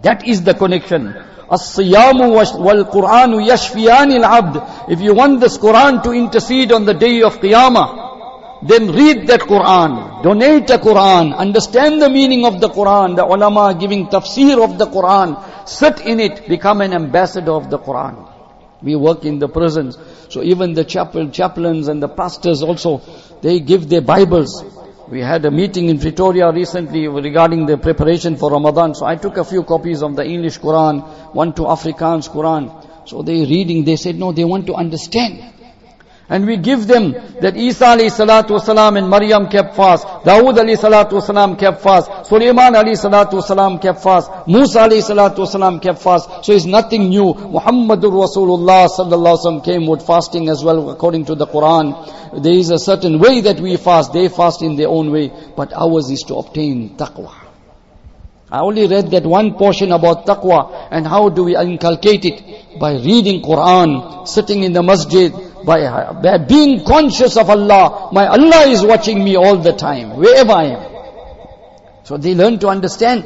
That 0.02 0.26
is 0.26 0.44
the 0.44 0.54
connection. 0.54 1.14
الصيام 1.52 2.22
والقرآن 2.22 3.34
يشفيان 3.34 4.12
العبد. 4.12 4.90
If 4.90 5.02
you 5.02 5.14
want 5.14 5.42
this 5.42 5.58
Quran 5.58 6.02
to 6.04 6.12
intercede 6.12 6.72
on 6.72 6.86
the 6.86 6.94
day 6.94 7.22
of 7.22 7.40
Qiyamah, 7.40 8.17
then 8.63 8.91
read 8.93 9.27
that 9.29 9.41
Quran, 9.41 10.23
donate 10.23 10.71
a 10.71 10.79
Quran, 10.79 11.37
understand 11.37 12.03
the 12.03 12.11
meaning 12.11 12.45
of 12.45 12.61
the 12.61 12.69
Quran, 12.69 13.15
the 13.17 13.25
ulama 13.25 13.77
giving 13.79 14.09
tafsir 14.09 14.63
of 14.63 14.79
the 14.79 14.87
Quran, 14.87 15.69
sit 15.69 16.01
in 16.01 16.19
it, 16.19 16.49
become 16.49 16.81
an 16.81 16.93
ambassador 16.93 17.53
of 17.53 17.71
the 17.71 17.79
Quran. 17.79 18.29
We 18.83 18.97
work 18.97 19.25
in 19.25 19.39
the 19.39 19.49
prisons, 19.49 19.97
so 20.29 20.43
even 20.43 20.73
the 20.73 20.85
chapel, 20.85 21.31
chaplains 21.31 21.89
and 21.89 22.03
the 22.03 22.09
pastors 22.09 22.63
also, 22.63 23.01
they 23.43 23.61
give 23.61 23.89
their 23.89 24.01
Bibles. 24.01 24.65
We 25.09 25.21
had 25.21 25.45
a 25.45 25.51
meeting 25.51 25.89
in 25.89 25.99
Pretoria 25.99 26.53
recently 26.53 27.09
regarding 27.09 27.67
the 27.67 27.79
preparation 27.79 28.37
for 28.37 28.51
Ramadan, 28.51 28.95
so 28.95 29.07
I 29.07 29.17
took 29.17 29.37
a 29.37 29.45
few 29.45 29.63
copies 29.63 30.03
of 30.03 30.17
the 30.17 30.25
English 30.25 30.59
Quran, 30.59 31.03
one 31.33 31.55
to 31.55 31.63
Afrikaans 31.63 32.29
Quran. 32.29 33.09
So 33.09 33.23
they 33.23 33.41
reading, 33.47 33.85
they 33.85 33.97
said, 33.97 34.17
no, 34.17 34.33
they 34.33 34.45
want 34.45 34.67
to 34.67 34.75
understand. 34.75 35.58
And 36.31 36.45
we 36.45 36.59
give 36.59 36.87
them 36.87 37.13
that 37.41 37.57
Isa 37.57 37.87
alayhi 37.87 38.11
salatu 38.11 38.59
wasalam 38.59 38.99
and 38.99 39.09
Maryam 39.09 39.49
kept 39.49 39.75
fast. 39.75 40.07
Dawood 40.25 40.57
alayhi 40.59 40.77
salatu 40.77 41.21
wasalam 41.21 41.59
kept 41.59 41.81
fast. 41.81 42.27
Sulaiman 42.27 42.75
alayhi 42.75 43.01
salatu 43.01 43.41
wasalam 43.41 43.81
kept 43.81 44.03
fast. 44.03 44.31
Musa 44.47 44.81
alayhi 44.81 45.01
salatu 45.01 45.47
wasalam 45.47 45.81
kept 45.81 46.03
fast. 46.03 46.45
So 46.45 46.53
it's 46.53 46.67
nothing 46.67 47.09
new. 47.09 47.33
Muhammadur 47.33 48.13
Rasulullah 48.13 48.89
sallallahu 48.89 49.39
wasallam 49.39 49.65
came 49.65 49.87
with 49.87 50.07
fasting 50.07 50.51
as 50.51 50.63
well 50.63 50.91
according 50.91 51.25
to 51.25 51.35
the 51.35 51.47
Quran. 51.47 52.43
There 52.43 52.53
is 52.53 52.69
a 52.69 52.79
certain 52.79 53.19
way 53.19 53.41
that 53.41 53.59
we 53.59 53.79
fast. 53.79 54.13
They 54.13 54.29
fast 54.29 54.61
in 54.61 54.77
their 54.77 54.89
own 54.89 55.11
way. 55.11 55.33
But 55.57 55.73
ours 55.73 56.11
is 56.11 56.25
to 56.25 56.35
obtain 56.35 56.97
taqwa. 56.99 57.33
I 58.51 58.61
only 58.61 58.87
read 58.87 59.11
that 59.11 59.25
one 59.25 59.55
portion 59.55 59.93
about 59.93 60.25
taqwa 60.25 60.89
and 60.91 61.07
how 61.07 61.29
do 61.29 61.45
we 61.45 61.57
inculcate 61.57 62.25
it? 62.25 62.79
By 62.81 62.95
reading 62.95 63.43
Quran, 63.43 64.27
sitting 64.27 64.63
in 64.63 64.73
the 64.73 64.83
masjid, 64.83 65.33
by, 65.69 66.13
by 66.23 66.39
being 66.39 66.83
conscious 66.85 67.37
of 67.37 67.51
Allah. 67.51 68.09
My 68.11 68.27
Allah 68.27 68.69
is 68.69 68.83
watching 68.83 69.23
me 69.23 69.37
all 69.37 69.59
the 69.59 69.75
time, 69.75 70.17
wherever 70.17 70.53
I 70.53 70.65
am. 70.65 70.83
So 72.05 72.17
they 72.17 72.35
learn 72.35 72.59
to 72.61 72.69
understand 72.69 73.25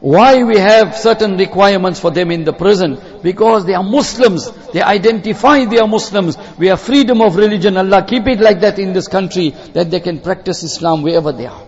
why 0.00 0.42
we 0.44 0.58
have 0.58 0.94
certain 0.94 1.38
requirements 1.38 1.98
for 1.98 2.10
them 2.10 2.30
in 2.30 2.44
the 2.44 2.52
prison. 2.52 2.98
Because 3.22 3.64
they 3.64 3.72
are 3.74 3.82
Muslims. 3.82 4.50
They 4.72 4.82
identify 4.82 5.64
they 5.64 5.78
are 5.78 5.88
Muslims. 5.88 6.36
We 6.58 6.66
have 6.66 6.82
freedom 6.82 7.22
of 7.22 7.36
religion. 7.36 7.78
Allah 7.78 8.04
keep 8.06 8.26
it 8.26 8.40
like 8.40 8.60
that 8.60 8.78
in 8.78 8.92
this 8.92 9.08
country 9.08 9.50
that 9.72 9.90
they 9.90 10.00
can 10.00 10.20
practice 10.20 10.62
Islam 10.62 11.02
wherever 11.02 11.32
they 11.32 11.46
are. 11.46 11.62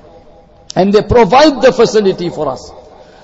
And 0.77 0.93
they 0.93 1.03
provide 1.03 1.63
the 1.63 1.73
facility 1.73 2.29
for 2.29 2.49
us. 2.49 2.71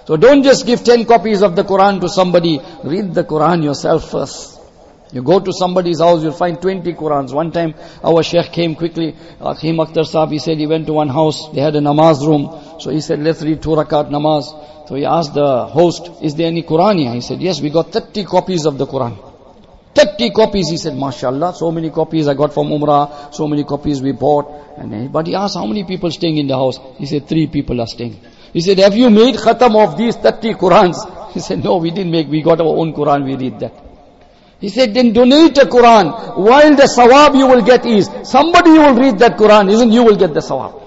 So 0.07 0.17
don't 0.17 0.43
just 0.43 0.65
give 0.65 0.85
10 0.85 1.05
copies 1.05 1.43
of 1.43 1.55
the 1.55 1.65
Quran 1.65 2.01
to 2.01 2.09
somebody. 2.09 2.61
Read 2.83 3.13
the 3.13 3.25
Quran 3.25 3.63
yourself 3.63 4.11
first. 4.11 4.58
You 5.11 5.23
go 5.23 5.41
to 5.41 5.53
somebody's 5.53 6.01
house, 6.01 6.23
you'll 6.23 6.33
find 6.33 6.61
20 6.61 6.93
Qurans. 6.93 7.33
One 7.33 7.51
time, 7.51 7.75
our 8.05 8.23
Sheikh 8.23 8.53
came 8.53 8.75
quickly, 8.75 9.17
Hakim 9.41 9.77
Akhtar 9.77 10.05
Sahib, 10.05 10.31
he 10.31 10.39
said 10.39 10.59
he 10.59 10.67
went 10.67 10.87
to 10.87 10.93
one 10.93 11.09
house, 11.09 11.49
they 11.53 11.63
had 11.63 11.75
a 11.77 11.81
namaz 11.81 12.27
room. 12.27 12.81
So 12.81 12.91
he 12.91 13.01
said, 13.01 13.21
let's 13.21 13.43
read 13.43 13.63
two 13.63 13.71
rakat 13.71 14.11
namaz. 14.11 14.89
So 14.89 14.97
he 14.97 15.07
asked 15.07 15.33
the 15.33 15.67
host, 15.67 16.11
is 16.23 16.35
there 16.35 16.49
any 16.49 16.63
Quran 16.63 16.99
here? 16.99 17.13
He 17.13 17.23
said, 17.23 17.41
yes, 17.41 17.61
we 17.61 17.71
got 17.71 17.91
30 17.91 18.25
copies 18.25 18.67
of 18.67 18.77
the 18.77 18.87
Quran. 18.87 19.17
30 19.95 20.31
copies, 20.31 20.69
he 20.69 20.77
said, 20.77 20.95
mashallah, 20.95 21.55
so 21.55 21.73
many 21.73 21.91
copies 21.91 22.29
I 22.29 22.35
got 22.35 22.53
from 22.53 22.69
Umrah, 22.69 23.35
so 23.35 23.49
many 23.49 23.65
copies 23.65 24.03
we 24.03 24.13
bought. 24.13 24.77
And 24.77 25.11
but 25.11 25.27
he 25.27 25.35
asked, 25.35 25.57
how 25.57 25.67
many 25.67 25.85
people 25.85 26.11
staying 26.11 26.37
in 26.37 26.47
the 26.49 26.55
house? 26.55 26.79
He 26.99 27.07
said, 27.07 27.27
three 27.27 27.47
people 27.47 27.81
are 27.81 27.87
staying. 27.87 28.21
He 28.53 28.61
said, 28.61 28.79
have 28.79 28.95
you 28.95 29.09
made 29.09 29.37
khatam 29.37 29.83
of 29.83 29.97
these 29.97 30.17
30 30.17 30.55
Qurans? 30.55 31.33
He 31.33 31.41
said, 31.41 31.65
no, 31.65 31.79
we 31.79 31.91
didn't 31.91 32.13
make, 32.13 32.29
we 32.29 32.43
got 32.43 32.61
our 32.61 32.77
own 32.77 32.93
Quran, 32.93 33.25
we 33.25 33.37
read 33.37 33.61
that. 33.61 33.88
He 34.61 34.69
said, 34.69 34.93
then 34.95 35.13
donate 35.13 35.57
a 35.59 35.67
Quran. 35.67 36.37
While 36.37 36.75
the 36.75 36.89
sawab 36.89 37.37
you 37.37 37.47
will 37.47 37.63
get 37.63 37.87
is, 37.87 38.11
somebody 38.25 38.71
will 38.71 38.95
read 38.95 39.19
that 39.21 39.37
Quran, 39.37 39.71
isn't 39.71 39.93
you 39.93 40.03
will 40.03 40.17
get 40.17 40.35
the 40.35 40.41
sawab. 40.41 40.83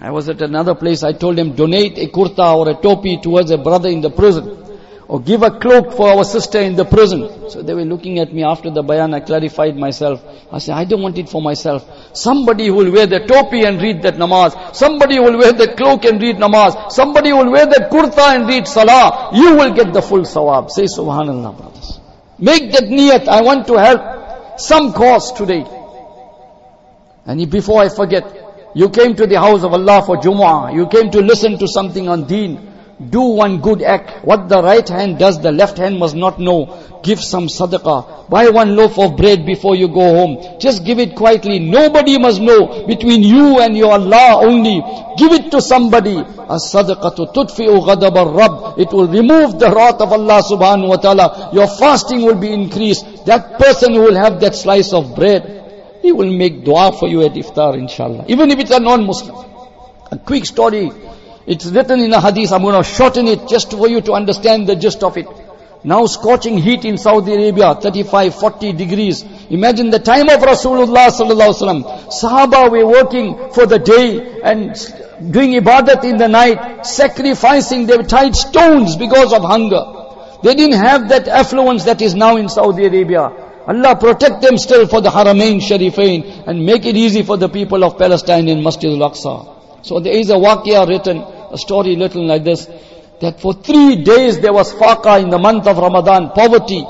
I 0.00 0.10
was 0.10 0.28
at 0.28 0.40
another 0.42 0.74
place, 0.74 1.02
I 1.02 1.12
told 1.12 1.38
him, 1.38 1.54
donate 1.54 1.98
a 1.98 2.06
kurta 2.06 2.56
or 2.56 2.70
a 2.70 2.74
topi 2.74 3.18
towards 3.18 3.50
a 3.50 3.58
brother 3.58 3.88
in 3.88 4.00
the 4.00 4.10
prison 4.10 4.69
or 5.10 5.20
give 5.20 5.42
a 5.42 5.50
cloak 5.50 5.92
for 5.94 6.08
our 6.08 6.22
sister 6.22 6.60
in 6.60 6.76
the 6.76 6.84
prison. 6.84 7.50
So 7.50 7.62
they 7.62 7.74
were 7.74 7.84
looking 7.84 8.20
at 8.20 8.32
me 8.32 8.44
after 8.44 8.70
the 8.70 8.84
bayan, 8.84 9.12
I 9.12 9.18
clarified 9.18 9.76
myself. 9.76 10.22
I 10.52 10.58
said, 10.58 10.76
I 10.76 10.84
don't 10.84 11.02
want 11.02 11.18
it 11.18 11.28
for 11.28 11.42
myself. 11.42 11.82
Somebody 12.16 12.68
who 12.68 12.74
will 12.74 12.92
wear 12.92 13.08
the 13.08 13.18
topi 13.26 13.64
and 13.64 13.82
read 13.82 14.02
that 14.02 14.14
namaz. 14.14 14.76
Somebody 14.76 15.16
who 15.16 15.24
will 15.24 15.36
wear 15.36 15.52
the 15.52 15.74
cloak 15.74 16.04
and 16.04 16.22
read 16.22 16.36
namaz. 16.36 16.92
Somebody 16.92 17.30
who 17.30 17.38
will 17.38 17.50
wear 17.50 17.66
the 17.66 17.88
kurta 17.90 18.36
and 18.36 18.46
read 18.46 18.68
salah. 18.68 19.30
You 19.34 19.56
will 19.56 19.74
get 19.74 19.92
the 19.92 20.00
full 20.00 20.20
sawab. 20.20 20.70
Say 20.70 20.84
subhanallah 20.84 21.58
brothers. 21.58 21.98
Make 22.38 22.70
that 22.70 22.84
niyat, 22.84 23.26
I 23.26 23.42
want 23.42 23.66
to 23.66 23.80
help 23.80 24.60
some 24.60 24.92
cause 24.92 25.32
today. 25.32 25.66
And 27.26 27.50
before 27.50 27.82
I 27.82 27.88
forget, 27.88 28.24
you 28.76 28.88
came 28.90 29.16
to 29.16 29.26
the 29.26 29.40
house 29.40 29.64
of 29.64 29.72
Allah 29.72 30.04
for 30.06 30.18
Jumu'ah. 30.18 30.72
You 30.72 30.86
came 30.86 31.10
to 31.10 31.20
listen 31.20 31.58
to 31.58 31.66
something 31.66 32.08
on 32.08 32.28
deen 32.28 32.69
do 33.08 33.22
one 33.22 33.60
good 33.60 33.82
act. 33.82 34.24
What 34.26 34.48
the 34.48 34.62
right 34.62 34.86
hand 34.86 35.18
does, 35.18 35.40
the 35.40 35.52
left 35.52 35.78
hand 35.78 35.98
must 35.98 36.14
not 36.14 36.38
know. 36.38 37.00
Give 37.02 37.18
some 37.18 37.46
sadaqah. 37.46 38.28
Buy 38.28 38.50
one 38.50 38.76
loaf 38.76 38.98
of 38.98 39.16
bread 39.16 39.46
before 39.46 39.74
you 39.74 39.88
go 39.88 40.04
home. 40.04 40.60
Just 40.60 40.84
give 40.84 40.98
it 40.98 41.16
quietly. 41.16 41.58
Nobody 41.58 42.18
must 42.18 42.42
know. 42.42 42.86
Between 42.86 43.22
you 43.22 43.58
and 43.60 43.74
your 43.74 43.92
Allah 43.92 44.44
only. 44.44 44.82
Give 45.16 45.32
it 45.32 45.50
to 45.52 45.62
somebody. 45.62 46.18
As-sadaqatu 46.18 47.32
tudfi'u 47.32 47.80
ghadab 47.86 48.16
al-Rabb. 48.16 48.78
It 48.78 48.92
will 48.92 49.08
remove 49.08 49.58
the 49.58 49.70
wrath 49.70 50.00
of 50.00 50.12
Allah 50.12 50.42
subhanahu 50.42 50.88
wa 50.88 50.96
ta'ala. 50.96 51.50
Your 51.54 51.68
fasting 51.68 52.20
will 52.20 52.38
be 52.38 52.52
increased. 52.52 53.24
That 53.24 53.58
person 53.58 53.94
who 53.94 54.02
will 54.02 54.16
have 54.16 54.40
that 54.40 54.54
slice 54.54 54.92
of 54.92 55.14
bread, 55.16 55.98
he 56.02 56.12
will 56.12 56.30
make 56.30 56.64
dua 56.64 56.92
for 56.92 57.08
you 57.08 57.22
at 57.22 57.32
iftar 57.32 57.78
inshallah. 57.78 58.26
Even 58.28 58.50
if 58.50 58.58
it's 58.58 58.70
a 58.70 58.80
non-Muslim. 58.80 59.46
A 60.12 60.18
quick 60.18 60.44
story 60.44 60.90
it's 61.50 61.66
written 61.66 61.98
in 61.98 62.12
a 62.12 62.20
hadith, 62.20 62.52
I'm 62.52 62.62
going 62.62 62.80
to 62.80 62.88
shorten 62.88 63.26
it 63.26 63.48
just 63.48 63.72
for 63.72 63.88
you 63.88 64.00
to 64.02 64.12
understand 64.12 64.68
the 64.68 64.76
gist 64.76 65.02
of 65.02 65.16
it. 65.16 65.26
Now 65.82 66.06
scorching 66.06 66.58
heat 66.58 66.84
in 66.84 66.96
Saudi 66.96 67.32
Arabia, 67.32 67.74
35, 67.74 68.36
40 68.36 68.72
degrees. 68.74 69.24
Imagine 69.50 69.90
the 69.90 69.98
time 69.98 70.28
of 70.28 70.40
Rasulullah 70.40 71.08
sallallahu 71.08 71.50
alaihi 71.50 71.82
wasallam. 71.82 71.82
Sahaba 72.20 72.70
were 72.70 72.86
working 72.86 73.50
for 73.50 73.66
the 73.66 73.80
day 73.80 74.40
and 74.42 74.76
doing 75.32 75.54
ibadat 75.60 76.04
in 76.04 76.18
the 76.18 76.28
night, 76.28 76.86
sacrificing, 76.86 77.86
they 77.86 77.98
tied 78.04 78.36
stones 78.36 78.94
because 78.94 79.32
of 79.32 79.42
hunger. 79.42 79.82
They 80.44 80.54
didn't 80.54 80.78
have 80.78 81.08
that 81.08 81.26
affluence 81.26 81.82
that 81.84 82.00
is 82.00 82.14
now 82.14 82.36
in 82.36 82.48
Saudi 82.48 82.86
Arabia. 82.86 83.22
Allah 83.66 83.96
protect 83.96 84.40
them 84.40 84.56
still 84.56 84.86
for 84.86 85.00
the 85.00 85.10
Haramain 85.10 85.60
Sharifain 85.60 86.46
and 86.46 86.64
make 86.64 86.86
it 86.86 86.96
easy 86.96 87.24
for 87.24 87.36
the 87.36 87.48
people 87.48 87.82
of 87.82 87.98
Palestine 87.98 88.46
in 88.46 88.62
Masjid 88.62 88.92
al-Aqsa. 88.92 89.56
So 89.82 89.98
there 89.98 90.12
is 90.12 90.30
a 90.30 90.34
waqia 90.34 90.86
written 90.86 91.39
a 91.50 91.58
story 91.58 91.96
little 91.96 92.26
like 92.26 92.44
this, 92.44 92.66
that 93.20 93.40
for 93.40 93.54
three 93.54 93.96
days 93.96 94.40
there 94.40 94.52
was 94.52 94.72
faqa 94.72 95.22
in 95.22 95.30
the 95.30 95.38
month 95.38 95.66
of 95.66 95.76
Ramadan, 95.78 96.30
poverty, 96.30 96.84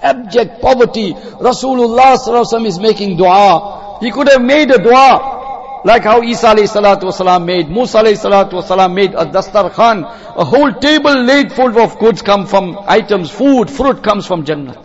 abject 0.00 0.60
poverty. 0.60 1.12
Rasulullah 1.12 2.66
is 2.66 2.78
making 2.78 3.16
dua. 3.16 3.98
He 4.00 4.10
could 4.10 4.28
have 4.28 4.42
made 4.42 4.70
a 4.70 4.78
dua, 4.78 5.82
like 5.84 6.04
how 6.04 6.22
Isa 6.22 6.54
salatu 6.54 7.04
wasalam 7.04 7.44
made, 7.44 7.68
Musa 7.68 7.98
salatu 7.98 8.62
wasalam 8.62 8.94
made 8.94 9.14
a 9.14 9.26
dastar 9.26 9.70
khan, 9.72 10.04
a 10.04 10.44
whole 10.44 10.72
table 10.72 11.22
laid 11.24 11.52
full 11.52 11.78
of 11.78 11.98
goods 11.98 12.22
come 12.22 12.46
from 12.46 12.78
items, 12.86 13.30
food, 13.30 13.70
fruit 13.70 14.02
comes 14.02 14.26
from 14.26 14.44
Jannah. 14.44 14.82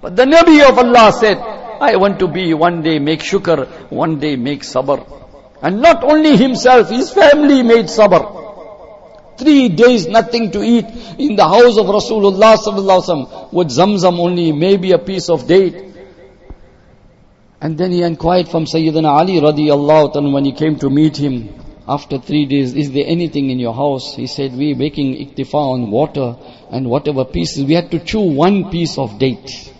But 0.00 0.16
the 0.16 0.24
Nabi 0.24 0.66
of 0.68 0.78
Allah 0.78 1.12
said, 1.12 1.38
I 1.80 1.96
want 1.96 2.18
to 2.20 2.28
be 2.28 2.54
one 2.54 2.82
day 2.82 2.98
make 2.98 3.20
shukr, 3.20 3.68
one 3.90 4.18
day 4.18 4.36
make 4.36 4.62
sabr. 4.62 5.27
And 5.62 5.80
not 5.80 6.04
only 6.04 6.36
himself, 6.36 6.90
his 6.90 7.12
family 7.12 7.62
made 7.62 7.86
sabr. 7.86 8.36
Three 9.38 9.68
days 9.68 10.06
nothing 10.06 10.50
to 10.52 10.62
eat 10.62 10.86
in 11.18 11.36
the 11.36 11.46
house 11.46 11.78
of 11.78 11.86
Rasulullah 11.86 12.56
sallallahu 12.56 13.52
with 13.52 13.68
zamzam 13.68 14.18
only, 14.18 14.52
maybe 14.52 14.92
a 14.92 14.98
piece 14.98 15.28
of 15.28 15.46
date. 15.46 15.84
And 17.60 17.76
then 17.76 17.92
he 17.92 18.02
inquired 18.02 18.48
from 18.48 18.64
Sayyidina 18.66 19.08
Ali 19.08 19.40
radiallahu 19.40 20.14
anhu 20.14 20.32
when 20.32 20.44
he 20.44 20.52
came 20.52 20.78
to 20.78 20.90
meet 20.90 21.16
him 21.16 21.48
after 21.88 22.18
three 22.18 22.44
days, 22.44 22.74
is 22.74 22.92
there 22.92 23.06
anything 23.06 23.48
in 23.48 23.58
your 23.58 23.74
house? 23.74 24.14
He 24.14 24.26
said, 24.26 24.54
we 24.54 24.74
making 24.74 25.14
iktifa 25.14 25.54
on 25.54 25.90
water 25.90 26.36
and 26.70 26.88
whatever 26.88 27.24
pieces. 27.24 27.64
We 27.64 27.74
had 27.74 27.90
to 27.92 27.98
chew 27.98 28.20
one 28.20 28.70
piece 28.70 28.98
of 28.98 29.18
date. 29.18 29.72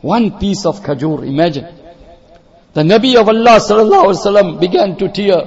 One 0.00 0.38
piece 0.38 0.64
of 0.64 0.80
khajur, 0.80 1.26
imagine. 1.26 1.81
The 2.74 2.82
Nabi 2.82 3.16
of 3.20 3.28
Allah 3.28 3.60
sallallahu 3.60 4.04
alaihi 4.04 4.24
wasallam 4.24 4.60
began 4.60 4.96
to 4.96 5.08
tear. 5.08 5.40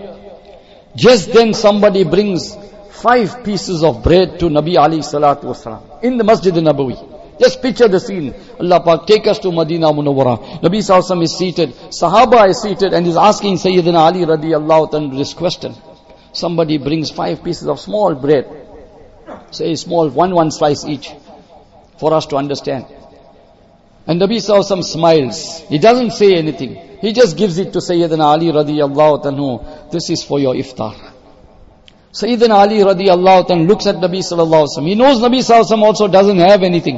Just 0.95 1.33
then 1.33 1.53
somebody 1.53 2.03
brings 2.03 2.55
five 2.91 3.43
pieces 3.43 3.83
of 3.83 4.03
bread 4.03 4.39
to 4.39 4.45
Nabi 4.45 4.77
Ali 4.77 4.99
salatu 4.99 5.45
wasalam 5.45 6.03
in 6.03 6.17
the 6.17 6.23
Masjid 6.23 6.53
Nabawi. 6.53 7.15
Just 7.39 7.61
picture 7.61 7.87
the 7.87 7.99
scene. 7.99 8.33
Allah 8.59 8.79
Pak, 8.81 9.07
take 9.07 9.27
us 9.27 9.39
to 9.39 9.51
Madinah 9.51 9.87
Munawwara. 9.91 10.61
Nabi 10.61 10.79
Sallallahu 10.79 11.23
is 11.23 11.37
seated. 11.37 11.73
Sahaba 11.91 12.47
is 12.49 12.61
seated 12.61 12.93
and 12.93 13.05
is 13.05 13.17
asking 13.17 13.55
Sayyidina 13.55 13.95
Ali 13.97 14.19
radiallahu 14.21 14.91
anhu 14.91 15.17
this 15.17 15.33
question. 15.33 15.75
Somebody 16.31 16.77
brings 16.77 17.11
five 17.11 17.43
pieces 17.43 17.67
of 17.67 17.79
small 17.79 18.15
bread. 18.15 18.45
Say 19.51 19.75
small, 19.75 20.09
one 20.09 20.33
one 20.33 20.51
slice 20.51 20.85
each. 20.85 21.11
For 21.97 22.13
us 22.13 22.25
to 22.27 22.37
understand. 22.37 22.85
And 24.07 24.21
Nabi 24.21 24.37
Sallallahu 24.37 24.83
smiles. 24.83 25.59
He 25.67 25.77
doesn't 25.77 26.11
say 26.11 26.35
anything. 26.35 26.94
He 27.05 27.13
just 27.13 27.37
gives 27.37 27.59
it 27.59 27.71
to 27.73 27.77
Sayyidina 27.79 28.23
Ali 28.23 28.47
radiallahu 28.47 29.23
anhu. 29.23 29.91
This 29.91 30.09
is 30.09 30.23
for 30.23 30.39
your 30.39 30.55
iftar. 30.55 30.95
Sayyidina 32.11 32.55
Ali 32.61 32.79
radiallahu 32.79 33.45
anhu 33.47 33.67
looks 33.67 33.85
at 33.85 33.97
Nabi 33.97 34.21
sallallahu 34.29 34.65
alaihi 34.65 34.87
He 34.87 34.95
knows 34.95 35.19
Nabi 35.19 35.41
sallallahu 35.45 35.83
also 35.83 36.07
doesn't 36.07 36.39
have 36.39 36.63
anything. 36.63 36.97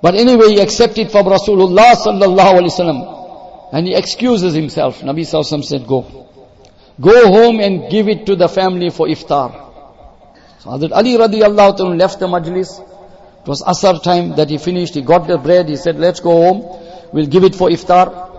But 0.00 0.14
anyway, 0.14 0.52
he 0.54 0.62
accepts 0.62 0.96
it 0.96 1.12
from 1.12 1.26
Rasulullah 1.26 1.92
sallallahu 2.06 2.60
alaihi 2.60 2.72
wasallam. 2.72 3.74
And 3.74 3.86
he 3.88 3.94
excuses 3.94 4.54
himself. 4.54 5.02
Nabi 5.02 5.20
sallallahu 5.20 5.64
said, 5.64 5.86
go. 5.86 6.00
Go 6.98 7.26
home 7.30 7.60
and 7.60 7.90
give 7.90 8.08
it 8.08 8.24
to 8.24 8.36
the 8.36 8.48
family 8.48 8.88
for 8.88 9.06
iftar. 9.06 9.52
So 10.60 10.70
Hazrat 10.70 10.92
Ali 10.92 11.18
radiallahu 11.18 11.76
anhu 11.76 11.98
left 11.98 12.20
the 12.20 12.26
majlis. 12.26 12.80
It 12.80 13.48
was 13.48 13.60
Asr 13.60 14.02
time 14.02 14.34
that 14.36 14.48
he 14.48 14.56
finished. 14.56 14.94
He 14.94 15.02
got 15.02 15.26
the 15.26 15.36
bread. 15.36 15.68
He 15.68 15.76
said, 15.76 15.96
let's 15.98 16.20
go 16.20 16.30
home. 16.30 17.10
We'll 17.12 17.26
give 17.26 17.44
it 17.44 17.54
for 17.54 17.68
iftar. 17.68 18.31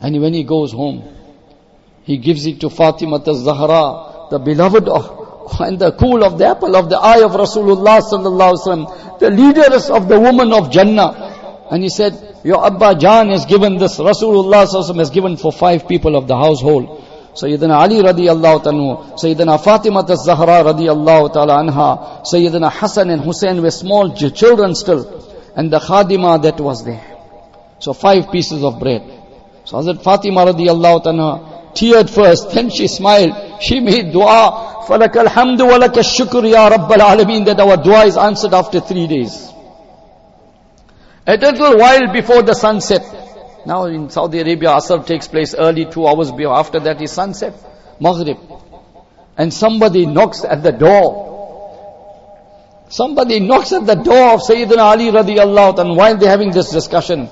And 0.00 0.20
when 0.20 0.34
he 0.34 0.44
goes 0.44 0.72
home, 0.72 1.02
he 2.04 2.18
gives 2.18 2.46
it 2.46 2.60
to 2.60 2.70
Fatima 2.70 3.22
Zahra, 3.24 4.28
the 4.30 4.38
beloved 4.38 4.88
of, 4.88 5.60
and 5.60 5.78
the 5.78 5.92
cool 5.92 6.24
of 6.24 6.38
the 6.38 6.46
apple 6.46 6.76
of 6.76 6.88
the 6.88 6.98
eye 6.98 7.22
of 7.22 7.32
Rasulullah 7.32 8.00
sallallahu 8.00 8.54
alaihi 8.54 8.86
wasallam, 8.86 9.18
the 9.18 9.30
leaders 9.30 9.90
of 9.90 10.08
the 10.08 10.18
woman 10.18 10.52
of 10.52 10.70
Jannah. 10.70 11.66
And 11.70 11.82
he 11.82 11.88
said, 11.88 12.40
your 12.44 12.64
Abba 12.64 12.94
Jan 12.94 13.28
has 13.28 13.44
given 13.46 13.76
this, 13.76 13.98
Rasulullah 13.98 14.66
sallallahu 14.66 14.98
has 14.98 15.10
given 15.10 15.36
for 15.36 15.52
five 15.52 15.88
people 15.88 16.16
of 16.16 16.28
the 16.28 16.36
household. 16.36 17.04
Sayyidina 17.34 17.74
Ali 17.74 18.02
radiallahu 18.02 18.64
anhu, 18.64 19.20
Sayyidina 19.20 19.62
Fatima 19.62 20.04
Zahra 20.16 20.64
radiallahu 20.72 21.32
ta'ala 21.32 21.62
anha, 21.62 22.24
Sayyidina 22.24 22.70
Hassan 22.72 23.10
and 23.10 23.22
Hussein 23.22 23.60
were 23.60 23.70
small 23.70 24.14
children 24.16 24.74
still, 24.74 25.52
and 25.54 25.70
the 25.72 25.78
khadima 25.78 26.40
that 26.42 26.58
was 26.58 26.84
there. 26.84 27.04
So 27.80 27.92
five 27.92 28.32
pieces 28.32 28.64
of 28.64 28.80
bread. 28.80 29.17
So 29.67 29.77
Hazrat 29.77 30.03
Fatima 30.03 30.45
radiallahu 30.45 31.05
anha 31.05 31.73
teared 31.73 32.09
first, 32.09 32.51
then 32.51 32.69
she 32.69 32.87
smiled. 32.87 33.61
She 33.61 33.79
made 33.79 34.11
dua, 34.11 34.85
فَلَكَ 34.87 35.13
الْحَمْدُ 35.25 35.59
وَلَكَ 35.59 35.95
الشُّكْرُ 35.95 36.43
يَا 36.43 36.69
رَبَّ 36.69 36.89
الْعَالَمِينَ 36.89 37.45
that 37.45 37.59
our 37.59 37.77
dua 37.77 38.05
is 38.05 38.17
answered 38.17 38.53
after 38.53 38.79
three 38.79 39.07
days. 39.07 39.49
A 41.25 41.37
little 41.37 41.77
while 41.77 42.11
before 42.11 42.43
the 42.43 42.53
sunset, 42.53 43.01
now 43.65 43.85
in 43.85 44.09
Saudi 44.09 44.41
Arabia, 44.41 44.69
Asr 44.69 45.05
takes 45.05 45.27
place 45.27 45.55
early, 45.55 45.85
two 45.85 46.05
hours 46.05 46.31
before. 46.31 46.55
After 46.55 46.79
that 46.81 47.01
is 47.01 47.11
sunset, 47.11 47.53
Maghrib. 47.99 48.37
And 49.37 49.53
somebody 49.53 50.05
knocks 50.05 50.43
at 50.43 50.63
the 50.63 50.71
door. 50.71 51.31
Somebody 52.89 53.39
knocks 53.39 53.71
at 53.71 53.85
the 53.85 53.95
door 53.95 54.33
of 54.33 54.41
Sayyidina 54.41 54.79
Ali 54.79 55.11
radiallahu 55.11 55.79
and 55.79 55.95
while 55.95 56.17
they're 56.17 56.29
having 56.29 56.51
this 56.51 56.69
discussion, 56.69 57.29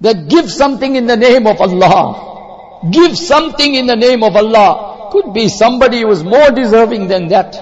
that 0.00 0.28
give 0.28 0.50
something 0.50 0.96
in 0.96 1.06
the 1.06 1.16
name 1.16 1.46
of 1.46 1.60
Allah. 1.60 2.88
Give 2.90 3.16
something 3.16 3.74
in 3.74 3.86
the 3.86 3.96
name 3.96 4.22
of 4.22 4.34
Allah. 4.34 5.10
Could 5.12 5.34
be 5.34 5.48
somebody 5.48 6.00
who 6.02 6.10
is 6.10 6.24
more 6.24 6.50
deserving 6.50 7.08
than 7.08 7.28
that. 7.28 7.54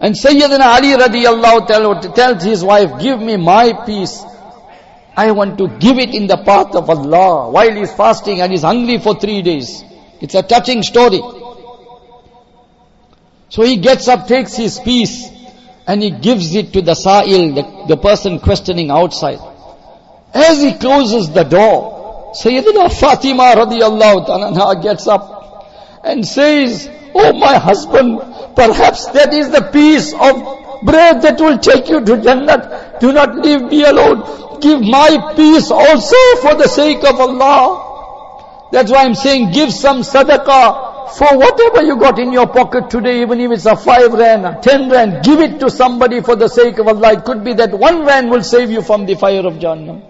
And 0.00 0.14
Sayyidina 0.14 0.60
Ali 0.60 0.92
radiallahu 0.98 2.14
tells 2.14 2.42
his 2.42 2.64
wife, 2.64 3.00
give 3.00 3.20
me 3.20 3.36
my 3.36 3.72
piece. 3.86 4.22
I 5.16 5.30
want 5.32 5.58
to 5.58 5.68
give 5.78 5.98
it 5.98 6.14
in 6.14 6.26
the 6.26 6.38
path 6.38 6.74
of 6.74 6.90
Allah 6.90 7.50
while 7.50 7.72
he's 7.72 7.92
fasting 7.92 8.40
and 8.40 8.50
he's 8.50 8.62
hungry 8.62 8.98
for 8.98 9.14
three 9.14 9.42
days. 9.42 9.84
It's 10.20 10.34
a 10.34 10.42
touching 10.42 10.82
story. 10.82 11.20
So 13.48 13.62
he 13.62 13.76
gets 13.76 14.08
up, 14.08 14.26
takes 14.26 14.54
his 14.56 14.80
piece, 14.80 15.28
and 15.86 16.02
he 16.02 16.10
gives 16.10 16.54
it 16.54 16.72
to 16.72 16.80
the 16.80 16.94
sa'il, 16.94 17.54
the, 17.54 17.84
the 17.88 17.96
person 17.96 18.38
questioning 18.38 18.90
outside. 18.90 19.51
As 20.34 20.62
he 20.62 20.74
closes 20.74 21.30
the 21.30 21.44
door, 21.44 22.32
Sayyidina 22.34 22.92
Fatima 22.98 23.54
radiallahu 23.56 24.26
anha 24.28 24.82
gets 24.82 25.06
up 25.06 26.00
and 26.02 26.26
says, 26.26 26.88
Oh 27.14 27.32
my 27.34 27.58
husband, 27.58 28.18
perhaps 28.56 29.06
that 29.08 29.34
is 29.34 29.50
the 29.50 29.62
piece 29.72 30.12
of 30.14 30.84
bread 30.84 31.22
that 31.22 31.38
will 31.38 31.58
take 31.58 31.88
you 31.88 32.04
to 32.04 32.22
Jannah. 32.22 32.96
Do 33.00 33.12
not 33.12 33.36
leave 33.36 33.62
me 33.62 33.84
alone 33.84 34.42
give 34.62 34.80
my 34.80 35.34
piece 35.36 35.70
also 35.70 36.16
for 36.40 36.54
the 36.54 36.68
sake 36.68 37.04
of 37.04 37.20
Allah. 37.20 38.70
That's 38.70 38.90
why 38.90 39.04
I'm 39.04 39.14
saying 39.14 39.50
give 39.50 39.72
some 39.72 40.00
sadaqah 40.00 41.10
for 41.18 41.36
whatever 41.36 41.82
you 41.82 41.96
got 41.98 42.18
in 42.18 42.32
your 42.32 42.46
pocket 42.46 42.88
today, 42.88 43.20
even 43.20 43.40
if 43.40 43.50
it's 43.50 43.66
a 43.66 43.76
five 43.76 44.12
rand, 44.14 44.62
ten 44.62 44.88
rand, 44.88 45.24
give 45.24 45.40
it 45.40 45.60
to 45.60 45.68
somebody 45.68 46.22
for 46.22 46.36
the 46.36 46.48
sake 46.48 46.78
of 46.78 46.88
Allah. 46.88 47.12
It 47.14 47.24
could 47.24 47.44
be 47.44 47.52
that 47.54 47.72
one 47.72 48.06
rand 48.06 48.30
will 48.30 48.42
save 48.42 48.70
you 48.70 48.80
from 48.80 49.04
the 49.04 49.16
fire 49.16 49.46
of 49.46 49.54
Jahannam. 49.54 50.00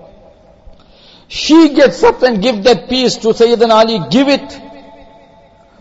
She 1.32 1.70
gets 1.70 2.02
up 2.02 2.22
and 2.22 2.42
give 2.42 2.62
that 2.64 2.90
piece 2.90 3.16
to 3.24 3.28
Sayyidina 3.28 3.70
Ali, 3.70 4.00
give 4.10 4.28
it. 4.28 4.60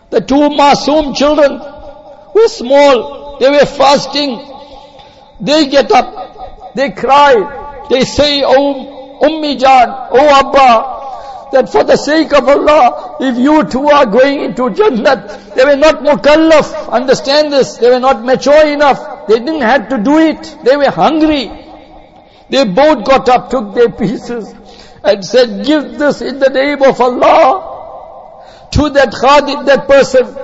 The 0.08 0.22
two 0.22 0.48
Masoom 0.48 1.14
children 1.14 1.58
were 2.34 2.48
small, 2.48 3.36
they 3.38 3.50
were 3.50 3.66
fasting. 3.66 4.40
They 5.40 5.68
get 5.68 5.92
up, 5.92 6.74
they 6.74 6.90
cry, 6.92 7.84
they 7.90 8.00
say, 8.06 8.42
Oh 8.42 9.20
Ummi 9.22 9.60
Jan, 9.60 9.90
Oh 9.90 10.26
Abba, 10.40 11.52
that 11.52 11.70
for 11.70 11.84
the 11.84 11.96
sake 11.98 12.32
of 12.32 12.48
Allah, 12.48 13.18
if 13.20 13.36
you 13.36 13.62
two 13.64 13.86
are 13.88 14.06
going 14.06 14.40
into 14.44 14.70
Jannat, 14.70 15.54
they 15.54 15.66
were 15.66 15.76
not 15.76 15.96
mukallaf, 16.02 16.88
understand 16.90 17.52
this, 17.52 17.76
they 17.76 17.90
were 17.90 18.00
not 18.00 18.24
mature 18.24 18.66
enough, 18.68 19.26
they 19.28 19.38
didn't 19.38 19.60
have 19.60 19.90
to 19.90 19.98
do 19.98 20.16
it, 20.16 20.56
they 20.64 20.78
were 20.78 20.90
hungry. 20.90 21.50
They 22.48 22.64
both 22.64 23.04
got 23.04 23.28
up, 23.28 23.50
took 23.50 23.74
their 23.74 23.90
pieces, 23.90 24.54
and 25.04 25.24
said, 25.24 25.64
give 25.66 25.98
this 25.98 26.20
in 26.22 26.38
the 26.38 26.48
name 26.48 26.82
of 26.82 27.00
Allah 27.00 28.66
to 28.72 28.90
that 28.90 29.10
khadim, 29.12 29.66
that 29.66 29.86
person. 29.88 30.36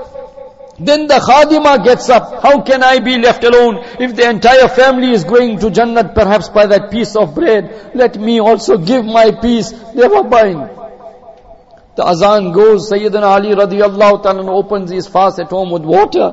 Then 0.81 1.09
the 1.09 1.14
khadima 1.14 1.83
gets 1.85 2.09
up. 2.09 2.40
How 2.42 2.61
can 2.62 2.85
I 2.85 3.01
be 3.01 3.18
left 3.18 3.42
alone 3.42 3.85
if 3.99 4.14
the 4.14 4.31
entire 4.31 4.68
family 4.68 5.11
is 5.11 5.25
going 5.25 5.59
to 5.59 5.71
Jannat 5.71 6.14
perhaps 6.14 6.49
by 6.51 6.66
that 6.66 6.90
piece 6.92 7.16
of 7.16 7.35
bread? 7.35 7.92
Let 7.97 8.16
me 8.16 8.38
also 8.40 8.79
give 8.79 9.05
my 9.05 9.33
piece. 9.33 9.73
never 9.94 10.23
mind. 10.23 10.71
The 11.97 12.07
azan 12.07 12.53
goes, 12.53 12.92
Sayyidina 12.92 13.23
Ali 13.23 13.49
radiallahu 13.57 14.23
ta'ala 14.23 14.53
opens 14.53 14.92
his 14.92 15.09
fast 15.09 15.40
at 15.40 15.49
home 15.51 15.73
with 15.73 15.83
water. 15.83 16.33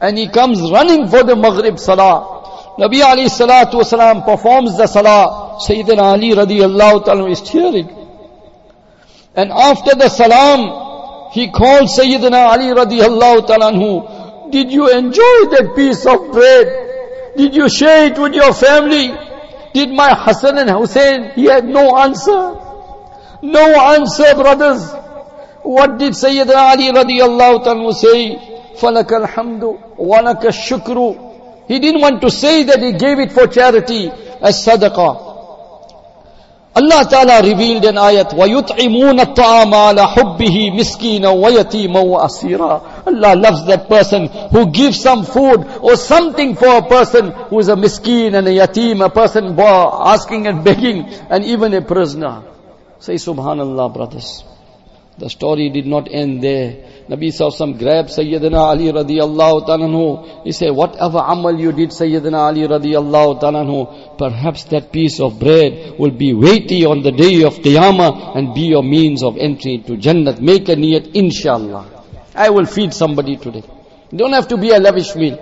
And 0.00 0.18
he 0.18 0.28
comes 0.28 0.60
running 0.60 1.06
for 1.06 1.22
the 1.22 1.36
Maghrib 1.36 1.78
Salah. 1.78 2.41
Nabi 2.77 3.01
Ali 3.01 3.25
salatu 3.25 3.81
wasalam 3.81 4.23
performs 4.23 4.77
the 4.77 4.87
Salah. 4.87 5.57
Sayyidina 5.59 6.13
Ali 6.13 6.31
radiallahu 6.31 7.05
ta'ala 7.05 7.29
is 7.29 7.41
tearing. 7.41 7.89
And 9.35 9.51
after 9.51 9.95
the 9.95 10.09
Salam, 10.09 11.31
he 11.31 11.49
called 11.51 11.89
Sayyidina 11.89 12.51
Ali 12.53 12.69
radiallahu 12.69 13.47
ta'ala 13.47 14.49
Did 14.51 14.71
you 14.71 14.89
enjoy 14.89 15.37
that 15.57 15.73
piece 15.75 16.05
of 16.05 16.31
bread? 16.31 17.35
Did 17.37 17.55
you 17.55 17.67
share 17.69 18.05
it 18.11 18.17
with 18.17 18.33
your 18.33 18.53
family? 18.53 19.11
Did 19.73 19.89
my 19.89 20.13
Hassan 20.13 20.57
and 20.57 20.69
Hussein? 20.69 21.31
He 21.35 21.45
had 21.45 21.65
no 21.65 21.97
answer. 21.97 22.55
No 23.41 23.65
answer, 23.93 24.33
brothers. 24.35 24.91
What 25.63 25.97
did 25.97 26.13
Sayyidina 26.13 26.55
Ali 26.55 26.91
radiallahu 26.93 27.63
ta'ala 27.63 27.93
say? 27.93 28.37
فَلَكَ 28.77 29.09
الْحَمْدُ 29.09 29.63
وَلَكَ 29.97 30.45
الشُّكْرُ 30.45 30.97
He 31.71 31.79
didn't 31.79 32.01
want 32.01 32.21
to 32.21 32.29
say 32.29 32.63
that 32.63 32.81
he 32.81 32.93
gave 32.93 33.19
it 33.19 33.31
for 33.31 33.47
charity 33.47 34.09
as 34.41 34.65
sadaqah. 34.65 35.27
Allah 36.77 37.07
Ta'ala 37.09 37.41
revealed 37.41 37.85
an 37.85 37.95
ayat, 37.95 38.37
وَيُطْعِمُونَ 38.37 39.19
الطَّعَامَ 39.19 39.73
عَلَى 39.73 40.05
حُبِّهِ 40.13 40.77
مِسْكِينًا 40.77 41.25
وَيَتِيمًا 41.25 42.01
وَأَسِيرًا 42.05 43.07
Allah 43.07 43.35
loves 43.35 43.65
that 43.65 43.89
person 43.89 44.27
who 44.27 44.69
gives 44.69 45.01
some 45.01 45.25
food 45.25 45.65
or 45.81 45.95
something 45.95 46.55
for 46.55 46.77
a 46.77 46.87
person 46.87 47.31
who 47.49 47.57
is 47.57 47.69
a 47.69 47.75
miskin 47.75 48.35
and 48.35 48.47
a 48.47 48.51
yatim, 48.51 49.03
a 49.03 49.09
person 49.09 49.57
asking 49.59 50.45
and 50.45 50.63
begging, 50.63 51.05
and 51.31 51.43
even 51.45 51.73
a 51.73 51.81
prisoner. 51.81 52.43
Say 52.99 53.15
Subhanallah, 53.15 53.91
brothers. 53.91 54.43
The 55.18 55.28
story 55.28 55.68
did 55.68 55.86
not 55.86 56.08
end 56.10 56.42
there. 56.42 56.72
Nabi 57.08 57.28
Sallallahu 57.28 57.78
grabbed 57.78 58.08
Sayyidina 58.08 58.56
Ali 58.56 58.90
radiallahu 58.90 59.66
ta'ala 59.66 60.44
He 60.44 60.52
said, 60.52 60.70
whatever 60.70 61.18
amal 61.18 61.58
you 61.58 61.70
did 61.72 61.90
Sayyidina 61.90 62.38
Ali 62.38 62.62
radiallahu 62.62 63.40
ta'ala 63.40 64.16
perhaps 64.16 64.64
that 64.64 64.90
piece 64.90 65.20
of 65.20 65.38
bread 65.38 65.98
will 65.98 66.12
be 66.12 66.32
weighty 66.32 66.86
on 66.86 67.02
the 67.02 67.12
day 67.12 67.42
of 67.42 67.54
Qiyamah 67.56 68.36
and 68.36 68.54
be 68.54 68.62
your 68.62 68.82
means 68.82 69.22
of 69.22 69.36
entry 69.36 69.74
into 69.74 69.96
Jannat. 69.96 70.40
Make 70.40 70.68
a 70.70 70.76
niyat, 70.76 71.14
inshallah. 71.14 72.04
I 72.34 72.48
will 72.48 72.64
feed 72.66 72.94
somebody 72.94 73.36
today. 73.36 73.62
You 74.10 74.18
don't 74.18 74.32
have 74.32 74.48
to 74.48 74.56
be 74.56 74.70
a 74.70 74.78
lavish 74.78 75.14
meal. 75.14 75.36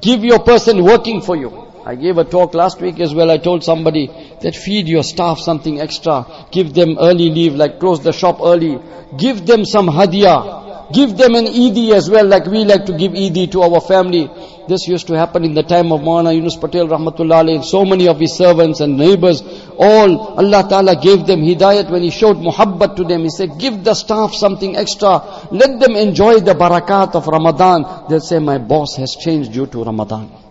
Give 0.00 0.24
your 0.24 0.38
person 0.40 0.82
working 0.82 1.20
for 1.20 1.36
you. 1.36 1.69
I 1.90 1.96
gave 1.96 2.18
a 2.18 2.24
talk 2.24 2.54
last 2.54 2.80
week 2.80 3.00
as 3.00 3.12
well. 3.12 3.32
I 3.32 3.38
told 3.38 3.64
somebody 3.64 4.06
that 4.42 4.54
feed 4.54 4.86
your 4.86 5.02
staff 5.02 5.40
something 5.40 5.80
extra. 5.80 6.46
Give 6.52 6.72
them 6.72 6.96
early 7.00 7.30
leave, 7.30 7.56
like 7.56 7.80
close 7.80 8.00
the 8.00 8.12
shop 8.12 8.38
early. 8.40 8.78
Give 9.18 9.44
them 9.44 9.64
some 9.64 9.88
hadiyah. 9.88 10.92
Give 10.92 11.16
them 11.16 11.34
an 11.34 11.48
Eid 11.48 11.78
as 11.92 12.08
well, 12.08 12.26
like 12.26 12.46
we 12.46 12.64
like 12.64 12.84
to 12.86 12.96
give 12.96 13.14
Eid 13.14 13.50
to 13.50 13.62
our 13.62 13.80
family. 13.80 14.30
This 14.68 14.86
used 14.86 15.08
to 15.08 15.14
happen 15.14 15.44
in 15.44 15.54
the 15.54 15.64
time 15.64 15.90
of 15.90 16.02
Maulana 16.02 16.32
Yunus 16.32 16.54
Patel 16.54 16.86
Rahmatullah 16.86 17.42
alayhi. 17.42 17.64
So 17.64 17.84
many 17.84 18.06
of 18.06 18.20
his 18.20 18.36
servants 18.36 18.78
and 18.78 18.96
neighbors, 18.96 19.42
all 19.76 20.38
Allah 20.38 20.68
Ta'ala 20.68 20.94
gave 20.94 21.26
them 21.26 21.40
hidayat 21.40 21.90
when 21.90 22.02
He 22.02 22.10
showed 22.10 22.36
muhabbat 22.36 22.94
to 22.96 23.04
them. 23.04 23.22
He 23.22 23.30
said, 23.30 23.58
give 23.58 23.82
the 23.82 23.94
staff 23.94 24.32
something 24.34 24.76
extra. 24.76 25.48
Let 25.50 25.80
them 25.80 25.96
enjoy 25.96 26.38
the 26.38 26.54
barakat 26.54 27.16
of 27.16 27.26
Ramadan. 27.26 28.06
They'll 28.08 28.20
say, 28.20 28.38
my 28.38 28.58
boss 28.58 28.94
has 28.94 29.16
changed 29.20 29.52
due 29.52 29.66
to 29.66 29.82
Ramadan. 29.82 30.49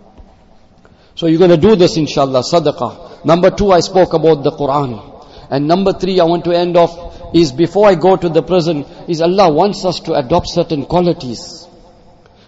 So 1.20 1.26
you're 1.26 1.38
going 1.38 1.50
to 1.50 1.58
do 1.58 1.76
this 1.76 1.98
inshallah, 1.98 2.40
sadaqah. 2.40 3.26
Number 3.26 3.50
two, 3.50 3.72
I 3.72 3.80
spoke 3.80 4.14
about 4.14 4.42
the 4.42 4.52
Quran. 4.52 5.50
And 5.50 5.68
number 5.68 5.92
three, 5.92 6.18
I 6.18 6.24
want 6.24 6.46
to 6.46 6.56
end 6.56 6.78
off 6.78 7.34
is 7.34 7.52
before 7.52 7.88
I 7.88 7.94
go 7.94 8.16
to 8.16 8.30
the 8.30 8.42
prison, 8.42 8.86
is 9.06 9.20
Allah 9.20 9.52
wants 9.52 9.84
us 9.84 10.00
to 10.00 10.14
adopt 10.14 10.48
certain 10.48 10.86
qualities. 10.86 11.68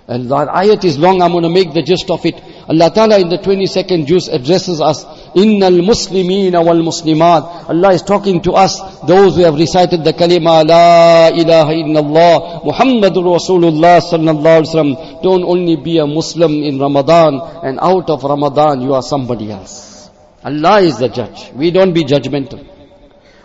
And 0.08 0.30
that 0.30 0.48
ayat 0.48 0.86
is 0.86 0.98
long, 0.98 1.20
I'm 1.20 1.32
going 1.32 1.42
to 1.42 1.50
make 1.50 1.74
the 1.74 1.82
gist 1.82 2.10
of 2.10 2.24
it. 2.24 2.42
Allah 2.72 2.90
Ta'ala 2.90 3.18
in 3.20 3.28
the 3.28 3.36
22nd 3.36 4.06
juz 4.06 4.28
addresses 4.28 4.80
us, 4.80 5.04
Innal 5.36 5.84
Muslimina 5.84 6.64
wal 6.64 6.80
Muslimat. 6.80 7.68
Allah 7.68 7.92
is 7.92 8.00
talking 8.00 8.40
to 8.42 8.52
us, 8.52 8.80
those 9.02 9.36
who 9.36 9.42
have 9.42 9.56
recited 9.56 10.02
the 10.04 10.14
kalima, 10.14 10.64
La 10.66 11.28
ilaha 11.36 11.72
illallah, 11.74 12.64
Muhammadur 12.64 13.28
Rasulullah 13.36 14.00
sallallahu 14.00 14.64
alayhi 14.64 14.96
wa 14.96 15.20
Don't 15.20 15.44
only 15.44 15.76
be 15.76 15.98
a 15.98 16.06
Muslim 16.06 16.62
in 16.62 16.78
Ramadan, 16.78 17.40
and 17.62 17.78
out 17.78 18.08
of 18.08 18.24
Ramadan 18.24 18.80
you 18.80 18.94
are 18.94 19.02
somebody 19.02 19.52
else. 19.52 20.08
Allah 20.42 20.80
is 20.80 20.96
the 20.96 21.10
judge. 21.10 21.52
We 21.54 21.70
don't 21.72 21.92
be 21.92 22.04
judgmental. 22.04 22.66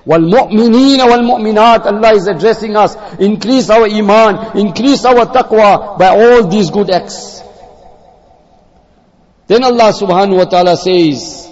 والمؤمنين 0.07 1.01
والمؤمنات 1.01 1.85
Allah 1.85 2.13
is 2.13 2.27
addressing 2.27 2.77
us 2.77 2.95
increase 3.19 3.69
our 3.69 3.87
iman 3.91 4.57
increase 4.57 5.03
our 5.03 5.25
taqwa 5.25 5.99
by 5.99 6.07
all 6.15 6.47
these 6.47 6.69
good 6.71 6.89
acts 6.89 7.43
Then 9.46 9.64
Allah 9.64 9.92
subhanahu 9.92 10.38
wa 10.38 10.44
ta'ala 10.44 10.76
says, 10.76 11.48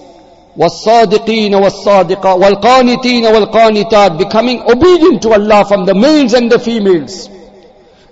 وَالصَّادِقِينَ 0.56 1.52
وَالصَّادِقَةِ 1.54 2.36
وَالْقَانِتِينَ 2.38 3.24
وَالْقَانِتَاتِ 3.24 4.18
Becoming 4.18 4.62
obedient 4.62 5.22
to 5.22 5.32
Allah 5.32 5.64
from 5.64 5.86
the 5.86 5.94
males 5.94 6.34
and 6.34 6.50
the 6.50 6.58
females 6.58 7.28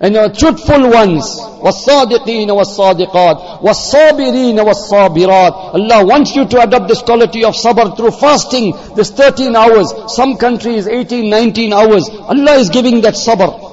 and 0.01 0.15
your 0.15 0.29
truthful 0.31 0.91
ones 0.91 1.41
والصادقين 1.63 2.51
والصادقات 2.51 3.63
والصابرين 3.63 4.61
والصابرات 4.61 5.75
Allah 5.75 6.05
wants 6.07 6.37
you 6.37 6.45
to 6.47 6.61
adopt 6.63 6.89
this 6.89 7.03
quality 7.03 7.45
of 7.45 7.55
sabr 7.55 7.97
through 7.97 8.13
fasting 8.13 8.73
this 8.95 9.11
13 9.11 9.57
hours 9.57 9.93
some 10.15 10.37
countries 10.37 10.87
18 10.87 11.29
19 11.29 11.73
hours 11.73 12.09
Allah 12.11 12.55
is 12.59 12.71
giving 12.71 13.01
that 13.01 13.15
sabr 13.15 13.72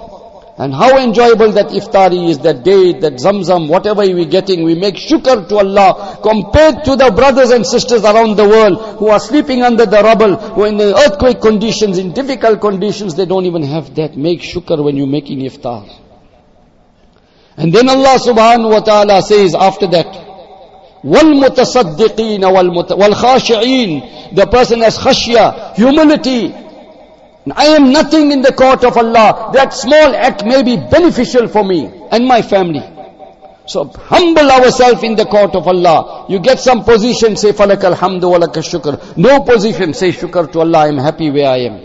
and 0.59 0.73
how 0.73 0.97
enjoyable 0.97 1.51
that 1.51 1.67
iftari 1.67 2.29
is, 2.29 2.39
that 2.39 2.63
day, 2.63 2.93
that 2.93 3.13
zamzam, 3.15 3.67
whatever 3.67 4.01
we're 4.01 4.23
getting, 4.23 4.63
we 4.63 4.73
make 4.73 4.95
shukr 4.95 5.49
to 5.49 5.57
Allah 5.57 6.17
compared 6.23 6.85
to 6.85 6.95
the 6.95 7.11
brothers 7.11 7.51
and 7.51 7.65
sisters 7.65 8.05
around 8.05 8.37
the 8.37 8.47
world 8.47 8.97
who 8.97 9.09
are 9.09 9.19
sleeping 9.19 9.63
under 9.63 9.85
the 9.85 10.01
rubble, 10.01 10.37
who 10.37 10.63
are 10.63 10.67
in 10.67 10.77
the 10.77 10.95
earthquake 10.95 11.41
conditions, 11.41 11.97
in 11.97 12.13
difficult 12.13 12.61
conditions, 12.61 13.15
they 13.15 13.25
don't 13.25 13.45
even 13.45 13.63
have 13.63 13.93
that. 13.95 14.15
Make 14.15 14.39
shukr 14.41 14.81
when 14.81 14.95
you're 14.95 15.07
making 15.07 15.39
iftar. 15.39 15.89
And 17.57 17.73
then 17.73 17.89
Allah 17.89 18.17
subhanahu 18.17 18.71
wa 18.71 18.79
ta'ala 18.79 19.21
says 19.23 19.55
after 19.55 19.87
that, 19.87 20.05
وَالْمُتَصَدِّقِينَ 21.03 22.41
وَالْخَاشِعِينَ 22.41 24.35
The 24.35 24.47
person 24.47 24.79
has 24.81 24.97
khashya, 24.97 25.75
humility. 25.75 26.53
I 27.55 27.65
am 27.67 27.91
nothing 27.91 28.31
in 28.31 28.41
the 28.41 28.51
court 28.53 28.83
of 28.83 28.97
Allah. 28.97 29.51
That 29.53 29.73
small 29.73 30.15
act 30.15 30.43
may 30.45 30.63
be 30.63 30.77
beneficial 30.77 31.47
for 31.47 31.63
me 31.63 31.91
and 32.11 32.25
my 32.27 32.41
family. 32.41 32.81
So 33.67 33.85
humble 33.85 34.49
ourselves 34.51 35.03
in 35.03 35.15
the 35.15 35.25
court 35.25 35.55
of 35.55 35.67
Allah. 35.67 36.25
You 36.29 36.39
get 36.39 36.59
some 36.59 36.83
position, 36.83 37.35
say 37.35 37.51
falak 37.51 37.81
alhamdu 37.81 38.29
wa 38.31 38.39
shukr. 38.39 39.17
No 39.17 39.41
position, 39.41 39.93
say 39.93 40.09
shukr 40.11 40.51
to 40.51 40.59
Allah, 40.61 40.79
I 40.79 40.87
am 40.87 40.97
happy 40.97 41.29
where 41.29 41.49
I 41.49 41.57
am. 41.57 41.81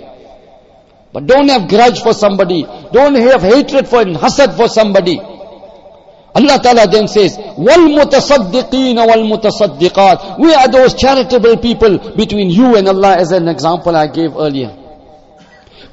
But 1.13 1.27
don't 1.27 1.49
have 1.49 1.69
grudge 1.69 2.01
for 2.03 2.15
somebody. 2.15 2.63
Don't 2.93 3.15
have 3.17 3.43
hatred 3.43 3.89
for 3.89 4.01
and 4.01 4.17
hasad 4.17 4.57
for 4.57 4.69
somebody. 4.69 5.19
Allah 6.33 6.61
Ta'ala 6.63 6.87
then 6.89 7.09
says, 7.09 7.37
وَالْمُتَصَدِّقِينَ 7.37 8.97
وَالْمُتَصَدِّقَاتِ 8.97 10.39
We 10.39 10.55
are 10.55 10.69
those 10.69 10.95
charitable 10.95 11.57
people 11.59 12.15
between 12.15 12.51
you 12.51 12.77
and 12.77 12.87
Allah 12.89 13.17
as 13.17 13.33
an 13.33 13.49
example 13.49 13.97
I 13.97 14.07
gave 14.07 14.37
earlier. 14.37 14.77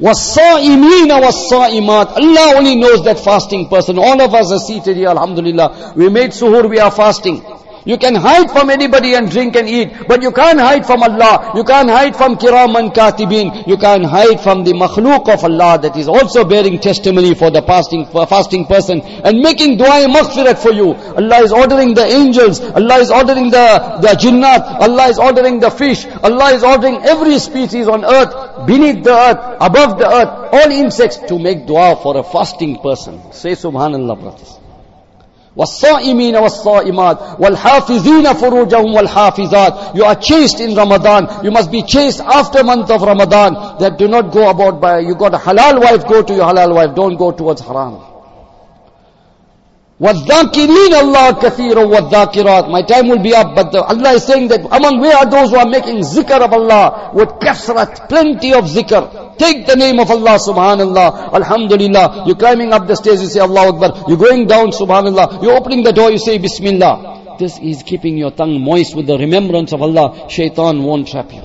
وَالصَّائِمِينَ 0.02 1.10
وَالصَّائِمَاتِ 1.10 2.17
Allah 2.17 2.58
only 2.58 2.76
knows 2.76 3.04
that 3.04 3.19
fasting 3.19 3.67
person. 3.67 3.97
All 3.97 4.21
of 4.21 4.34
us 4.34 4.52
are 4.52 4.60
seated 4.60 4.95
here, 4.97 5.10
Alhamdulillah. 5.10 5.93
We 5.95 6.10
made 6.10 6.32
suhoor, 6.32 6.69
we 6.69 6.80
are 6.80 6.91
fasting. 6.91 7.41
You 7.88 7.97
can 7.97 8.15
hide 8.15 8.52
from 8.52 8.69
anybody 8.69 9.13
and 9.13 9.32
drink 9.32 9.56
and 9.56 9.65
eat, 9.69 9.93
but 10.10 10.21
you 10.21 10.34
can't 10.34 10.60
hide 10.60 10.86
from 10.86 11.04
Allah. 11.04 11.54
You 11.56 11.63
can't 11.63 11.89
hide 11.89 12.17
from 12.17 12.36
kiraman 12.36 12.93
katibin. 12.93 13.65
You 13.65 13.78
can't 13.78 14.04
hide 14.04 14.41
from 14.41 14.65
the 14.65 14.73
makhluk 14.73 15.30
of 15.34 15.41
Allah 15.45 15.80
that 15.82 15.95
is 15.95 16.10
also 16.10 16.43
bearing 16.43 16.80
testimony 16.80 17.34
for 17.34 17.50
the 17.50 17.62
fasting, 17.62 18.06
for 18.08 18.28
fasting 18.28 18.65
person 18.65 19.00
and 19.00 19.39
making 19.39 19.78
dua 19.78 20.04
maghfirat 20.12 20.60
for 20.60 20.73
you. 20.73 20.95
Allah 21.15 21.39
is 21.47 21.54
ordering 21.54 21.93
the 21.93 22.04
angels. 22.04 22.60
Allah 22.60 22.97
is 23.00 23.10
ordering 23.10 23.52
the, 23.52 24.00
the 24.02 24.10
jinnat. 24.19 24.82
Allah 24.82 25.08
is 25.08 25.17
ordering 25.17 25.62
the 25.62 25.71
fish. 25.71 26.06
Allah 26.21 26.52
is 26.52 26.63
ordering 26.65 26.97
every 27.06 27.39
species 27.39 27.88
on 27.88 28.04
earth, 28.04 28.40
beneath 28.66 29.05
the 29.05 29.12
earth, 29.12 29.57
above 29.61 29.98
the 29.98 30.07
earth, 30.07 30.48
all 30.53 30.70
insects 30.70 31.18
to 31.29 31.38
make 31.38 31.66
dua 31.66 31.96
for 32.03 32.16
a 32.16 32.22
fasting 32.22 32.79
person. 32.81 33.33
Say 33.33 33.53
subhanallah 33.53 34.20
brothers. 34.20 34.59
والصائمين 35.57 36.37
والصائمات 36.37 37.18
والحافظين 37.38 38.33
فروجهم 38.33 38.94
والحافظات 38.94 39.94
you 39.94 40.05
are 40.05 40.14
chaste 40.14 40.61
in 40.61 40.75
Ramadan. 40.75 41.44
You 41.44 41.51
must 41.51 41.70
be 41.70 41.83
chaste 41.83 42.20
after 42.20 42.64
month 42.64 42.90
of 42.90 43.03
Ramadan. 43.03 43.79
That 43.79 43.98
do 43.98 44.09
not 44.09 44.33
go 44.33 44.48
about 44.48 44.81
by 44.81 45.01
you 45.01 45.14
got 45.14 45.35
a 45.35 45.38
halal 45.38 45.81
wife 45.81 46.09
go 46.09 46.22
to 46.22 46.35
your 46.35 46.46
halal 46.46 46.75
wife. 46.75 46.94
Don't 46.94 47.16
go 47.16 47.33
towards 47.33 47.61
haram. 47.61 48.12
وَالذَّاكِرِينَ 50.02 50.93
اللَّهَ 50.93 51.32
كَثِيرًا 51.41 51.84
وَالذَّاكِرَاتِ 51.84 52.69
My 52.69 52.84
time 52.84 53.08
will 53.08 53.17
be 53.17 53.34
up, 53.34 53.56
but 53.56 53.71
the, 53.71 53.82
Allah 53.82 54.12
is 54.13 54.26
saying 54.26 54.47
that 54.50 54.62
among 54.71 55.00
where 55.00 55.17
are 55.17 55.26
those 55.26 55.50
who 55.50 55.58
are 55.58 55.65
making 55.65 56.02
zikr 56.02 56.39
of 56.39 56.54
Allah 56.54 57.10
with 57.15 57.30
kasrat, 57.41 58.08
plenty 58.08 58.54
of 58.54 58.65
zikr. 58.65 59.36
Take 59.39 59.65
the 59.65 59.76
name 59.76 60.00
of 60.00 60.12
Allah, 60.12 60.38
subhanallah, 60.38 61.34
alhamdulillah. 61.34 62.26
You're 62.28 62.36
climbing 62.36 62.73
up 62.73 62.86
the 62.86 62.95
stairs, 62.95 63.23
you 63.23 63.28
say 63.28 63.39
Allah 63.39 63.73
Akbar. 63.73 64.06
You're 64.08 64.19
going 64.19 64.45
down, 64.45 64.69
subhanallah. 64.69 65.41
You're 65.41 65.58
opening 65.58 65.82
the 65.82 65.93
door, 65.93 66.12
you 66.12 66.19
say 66.19 66.38
Bismillah. 66.38 67.38
This 67.39 67.58
is 67.58 67.82
keeping 67.82 68.17
your 68.19 68.30
tongue 68.30 68.62
moist 68.62 68.95
with 68.95 69.08
the 69.08 69.17
remembrance 69.17 69.73
of 69.73 69.82
Allah. 69.82 70.30
Shaitan 70.30 70.84
won't 70.84 71.08
trap 71.08 71.34
you. 71.34 71.41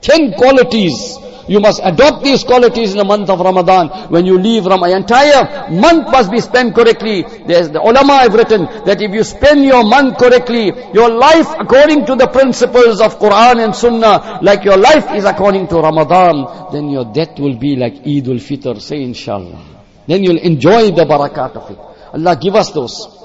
Ten 0.00 0.32
qualities 0.32 1.18
you 1.47 1.59
must 1.59 1.81
adopt 1.83 2.23
these 2.23 2.43
qualities 2.43 2.91
in 2.91 2.97
the 2.97 3.03
month 3.05 3.29
of 3.29 3.39
Ramadan. 3.39 4.09
When 4.09 4.25
you 4.25 4.37
leave 4.37 4.65
Ramadan, 4.65 5.01
entire 5.01 5.69
month 5.71 6.11
must 6.11 6.31
be 6.31 6.39
spent 6.39 6.75
correctly. 6.75 7.23
There's 7.45 7.69
the 7.69 7.81
ulama 7.81 8.17
have 8.19 8.33
written 8.33 8.65
that 8.85 9.01
if 9.01 9.11
you 9.11 9.23
spend 9.23 9.63
your 9.63 9.83
month 9.83 10.17
correctly, 10.17 10.71
your 10.93 11.09
life 11.09 11.47
according 11.59 12.05
to 12.07 12.15
the 12.15 12.27
principles 12.27 13.01
of 13.01 13.19
Quran 13.19 13.63
and 13.63 13.75
Sunnah, 13.75 14.39
like 14.41 14.63
your 14.63 14.77
life 14.77 15.13
is 15.15 15.25
according 15.25 15.67
to 15.67 15.75
Ramadan, 15.77 16.71
then 16.71 16.89
your 16.89 17.05
death 17.05 17.39
will 17.39 17.57
be 17.57 17.75
like 17.75 18.05
Eid 18.05 18.27
al-Fitr. 18.27 18.81
Say 18.81 19.01
inshallah. 19.03 19.61
Then 20.07 20.23
you'll 20.23 20.39
enjoy 20.39 20.91
the 20.91 21.05
barakat 21.05 21.55
of 21.55 21.71
it. 21.71 21.79
Allah 22.13 22.37
give 22.41 22.55
us 22.55 22.71
those. 22.71 23.24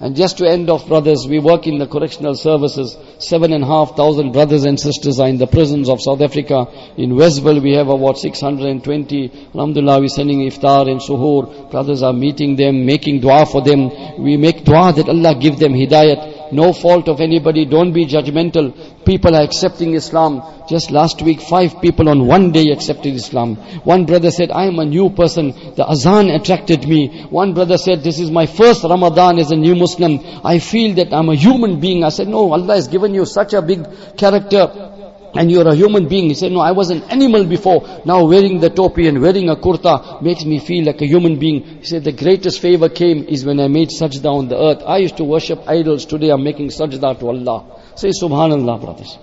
And 0.00 0.14
just 0.14 0.38
to 0.38 0.48
end 0.48 0.70
off, 0.70 0.86
brothers, 0.86 1.26
we 1.26 1.40
work 1.40 1.66
in 1.66 1.78
the 1.78 1.86
correctional 1.88 2.36
services. 2.36 2.96
Seven 3.18 3.52
and 3.52 3.64
a 3.64 3.66
half 3.66 3.96
thousand 3.96 4.30
brothers 4.30 4.64
and 4.64 4.78
sisters 4.78 5.18
are 5.18 5.26
in 5.26 5.38
the 5.38 5.48
prisons 5.48 5.88
of 5.88 6.00
South 6.00 6.20
Africa. 6.20 6.66
In 6.96 7.16
Westville, 7.16 7.60
we 7.60 7.74
have 7.74 7.88
about 7.88 8.16
620. 8.16 9.48
Alhamdulillah, 9.54 9.98
we're 9.98 10.08
sending 10.08 10.48
iftar 10.48 10.88
and 10.88 11.00
suhoor. 11.00 11.68
Brothers 11.72 12.04
are 12.04 12.12
meeting 12.12 12.54
them, 12.54 12.86
making 12.86 13.20
dua 13.20 13.44
for 13.44 13.60
them. 13.60 14.22
We 14.22 14.36
make 14.36 14.64
dua 14.64 14.92
that 14.92 15.08
Allah 15.08 15.34
give 15.34 15.58
them 15.58 15.72
hidayat. 15.72 16.37
No 16.52 16.72
fault 16.72 17.08
of 17.08 17.20
anybody. 17.20 17.64
Don't 17.64 17.92
be 17.92 18.06
judgmental. 18.06 19.04
People 19.04 19.34
are 19.34 19.42
accepting 19.42 19.94
Islam. 19.94 20.42
Just 20.68 20.90
last 20.90 21.22
week, 21.22 21.40
five 21.40 21.80
people 21.80 22.08
on 22.08 22.26
one 22.26 22.52
day 22.52 22.70
accepted 22.70 23.14
Islam. 23.14 23.56
One 23.84 24.04
brother 24.06 24.30
said, 24.30 24.50
I 24.50 24.66
am 24.66 24.78
a 24.78 24.84
new 24.84 25.10
person. 25.10 25.50
The 25.74 25.86
azan 25.88 26.30
attracted 26.30 26.86
me. 26.86 27.22
One 27.30 27.54
brother 27.54 27.78
said, 27.78 28.02
this 28.02 28.18
is 28.18 28.30
my 28.30 28.46
first 28.46 28.84
Ramadan 28.84 29.38
as 29.38 29.50
a 29.50 29.56
new 29.56 29.74
Muslim. 29.74 30.20
I 30.44 30.58
feel 30.58 30.94
that 30.96 31.12
I'm 31.12 31.28
a 31.28 31.34
human 31.34 31.80
being. 31.80 32.04
I 32.04 32.10
said, 32.10 32.28
no, 32.28 32.52
Allah 32.52 32.74
has 32.74 32.88
given 32.88 33.14
you 33.14 33.24
such 33.24 33.54
a 33.54 33.62
big 33.62 33.86
character 34.16 34.94
and 35.34 35.50
you're 35.50 35.68
a 35.68 35.74
human 35.74 36.08
being. 36.08 36.28
He 36.28 36.34
said, 36.34 36.52
no, 36.52 36.60
I 36.60 36.72
was 36.72 36.90
an 36.90 37.02
animal 37.04 37.44
before. 37.44 38.02
Now 38.04 38.24
wearing 38.26 38.60
the 38.60 38.70
topi 38.70 39.08
and 39.08 39.20
wearing 39.20 39.48
a 39.48 39.56
kurta 39.56 40.22
makes 40.22 40.44
me 40.44 40.58
feel 40.58 40.84
like 40.86 41.00
a 41.00 41.06
human 41.06 41.38
being. 41.38 41.62
He 41.80 41.84
said, 41.84 42.04
the 42.04 42.12
greatest 42.12 42.60
favor 42.60 42.88
came 42.88 43.24
is 43.24 43.44
when 43.44 43.60
I 43.60 43.68
made 43.68 43.88
sajda 43.90 44.30
on 44.30 44.48
the 44.48 44.56
earth. 44.56 44.82
I 44.86 44.98
used 44.98 45.16
to 45.18 45.24
worship 45.24 45.68
idols. 45.68 46.06
Today 46.06 46.30
I'm 46.30 46.44
making 46.44 46.68
sajda 46.68 47.18
to 47.20 47.28
Allah. 47.28 47.82
Say 47.96 48.08
subhanallah, 48.08 48.80
brothers. 48.80 49.18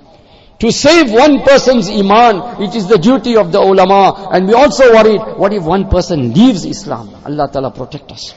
To 0.60 0.72
save 0.72 1.12
one 1.12 1.42
person's 1.42 1.90
iman, 1.90 2.62
it 2.62 2.76
is 2.76 2.88
the 2.88 2.98
duty 2.98 3.36
of 3.36 3.52
the 3.52 3.60
ulama. 3.60 4.30
And 4.32 4.48
we 4.48 4.54
also 4.54 4.94
worried, 4.94 5.38
what 5.38 5.52
if 5.54 5.64
one 5.64 5.90
person 5.90 6.34
leaves 6.34 6.64
Islam? 6.66 7.14
Allah 7.26 7.50
Ta'ala 7.52 7.72
protect 7.72 8.12
us. 8.12 8.34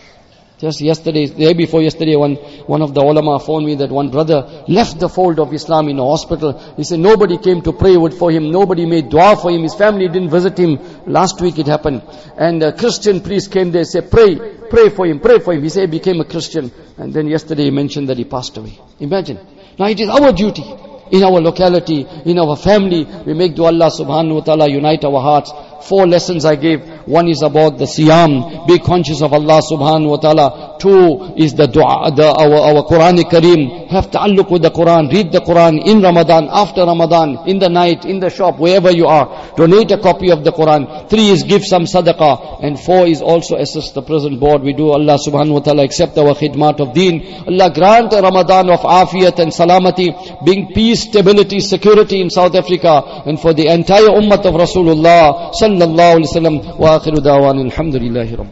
Just 0.58 0.80
yesterday, 0.80 1.26
the 1.26 1.46
day 1.46 1.52
before 1.52 1.82
yesterday, 1.82 2.16
one, 2.16 2.34
one 2.66 2.82
of 2.82 2.92
the 2.92 3.00
ulama 3.00 3.38
phoned 3.38 3.64
me 3.64 3.76
that 3.76 3.90
one 3.90 4.10
brother 4.10 4.64
left 4.66 4.98
the 4.98 5.08
fold 5.08 5.38
of 5.38 5.54
Islam 5.54 5.88
in 5.88 6.00
a 6.00 6.04
hospital. 6.04 6.58
He 6.76 6.82
said 6.82 6.98
nobody 6.98 7.38
came 7.38 7.62
to 7.62 7.72
pray 7.72 7.94
for 8.10 8.32
him, 8.32 8.50
nobody 8.50 8.84
made 8.84 9.08
dua 9.08 9.36
for 9.36 9.52
him, 9.52 9.62
his 9.62 9.76
family 9.76 10.08
didn't 10.08 10.30
visit 10.30 10.58
him. 10.58 10.80
Last 11.06 11.40
week 11.40 11.60
it 11.60 11.68
happened. 11.68 12.02
And 12.36 12.60
a 12.64 12.72
Christian 12.72 13.20
priest 13.20 13.52
came 13.52 13.70
there, 13.70 13.82
and 13.82 13.88
said, 13.88 14.10
pray, 14.10 14.36
pray 14.68 14.88
for 14.88 15.06
him, 15.06 15.20
pray 15.20 15.38
for 15.38 15.52
him. 15.54 15.62
He 15.62 15.68
said 15.68 15.92
he 15.92 15.98
became 15.98 16.20
a 16.20 16.24
Christian. 16.24 16.72
And 16.96 17.14
then 17.14 17.28
yesterday 17.28 17.64
he 17.64 17.70
mentioned 17.70 18.08
that 18.08 18.18
he 18.18 18.24
passed 18.24 18.56
away. 18.56 18.80
Imagine. 18.98 19.38
Now 19.78 19.86
it 19.86 20.00
is 20.00 20.08
our 20.08 20.32
duty 20.32 20.64
in 21.12 21.22
our 21.22 21.40
locality, 21.40 22.06
in 22.24 22.38
our 22.38 22.56
family. 22.56 23.06
We 23.24 23.34
make 23.34 23.54
dua 23.54 23.66
Allah 23.66 23.90
subhanahu 23.90 24.34
wa 24.34 24.40
ta'ala 24.40 24.68
unite 24.68 25.04
our 25.04 25.20
hearts. 25.20 25.52
Four 25.88 26.06
lessons 26.06 26.44
I 26.44 26.56
gave. 26.56 26.82
One 27.08 27.28
is 27.28 27.42
about 27.42 27.78
the 27.78 27.86
siyam. 27.86 28.66
Be 28.68 28.78
conscious 28.78 29.22
of 29.22 29.32
Allah 29.32 29.60
subhanahu 29.64 30.10
wa 30.10 30.16
ta'ala. 30.16 30.76
Two 30.78 31.32
is 31.36 31.54
the 31.54 31.66
dua, 31.66 32.12
the, 32.14 32.28
our, 32.28 32.76
our 32.76 32.84
Quranic 32.84 33.30
Kareem. 33.30 33.88
Have 33.88 34.10
ta'alluq 34.10 34.50
with 34.50 34.62
the 34.62 34.70
Quran. 34.70 35.10
Read 35.10 35.32
the 35.32 35.40
Quran 35.40 35.84
in 35.86 36.02
Ramadan, 36.02 36.48
after 36.50 36.84
Ramadan, 36.84 37.48
in 37.48 37.58
the 37.58 37.68
night, 37.68 38.04
in 38.04 38.20
the 38.20 38.28
shop, 38.28 38.58
wherever 38.58 38.90
you 38.90 39.06
are. 39.06 39.54
Donate 39.56 39.90
a 39.92 39.98
copy 39.98 40.30
of 40.30 40.44
the 40.44 40.52
Quran. 40.52 41.08
Three 41.08 41.28
is 41.28 41.44
give 41.44 41.64
some 41.64 41.84
sadaqah. 41.84 42.62
And 42.62 42.78
four 42.78 43.06
is 43.06 43.22
also 43.22 43.56
assist 43.56 43.94
the 43.94 44.02
present 44.02 44.38
board. 44.38 44.62
We 44.62 44.74
do 44.74 44.90
Allah 44.90 45.18
subhanahu 45.18 45.52
wa 45.52 45.60
ta'ala 45.60 45.84
accept 45.84 46.18
our 46.18 46.34
khidmat 46.34 46.80
of 46.80 46.92
deen. 46.92 47.24
Allah 47.48 47.72
grant 47.72 48.12
a 48.12 48.20
Ramadan 48.20 48.68
of 48.70 48.80
afiyat 48.80 49.38
and 49.38 49.50
salamati, 49.50 50.44
bring 50.44 50.72
peace, 50.74 51.04
stability, 51.04 51.60
security 51.60 52.20
in 52.20 52.28
South 52.28 52.54
Africa, 52.54 53.22
and 53.24 53.40
for 53.40 53.54
the 53.54 53.66
entire 53.68 54.12
ummah 54.12 54.44
of 54.44 54.54
Rasulullah 54.54 55.52
sallallahu 55.54 56.20
alaihi 56.20 56.28
wasallam. 56.28 56.78
وآخر 56.98 57.14
دعوان 57.14 57.58
الحمد 57.66 57.96
لله 57.96 58.34
رب 58.34 58.46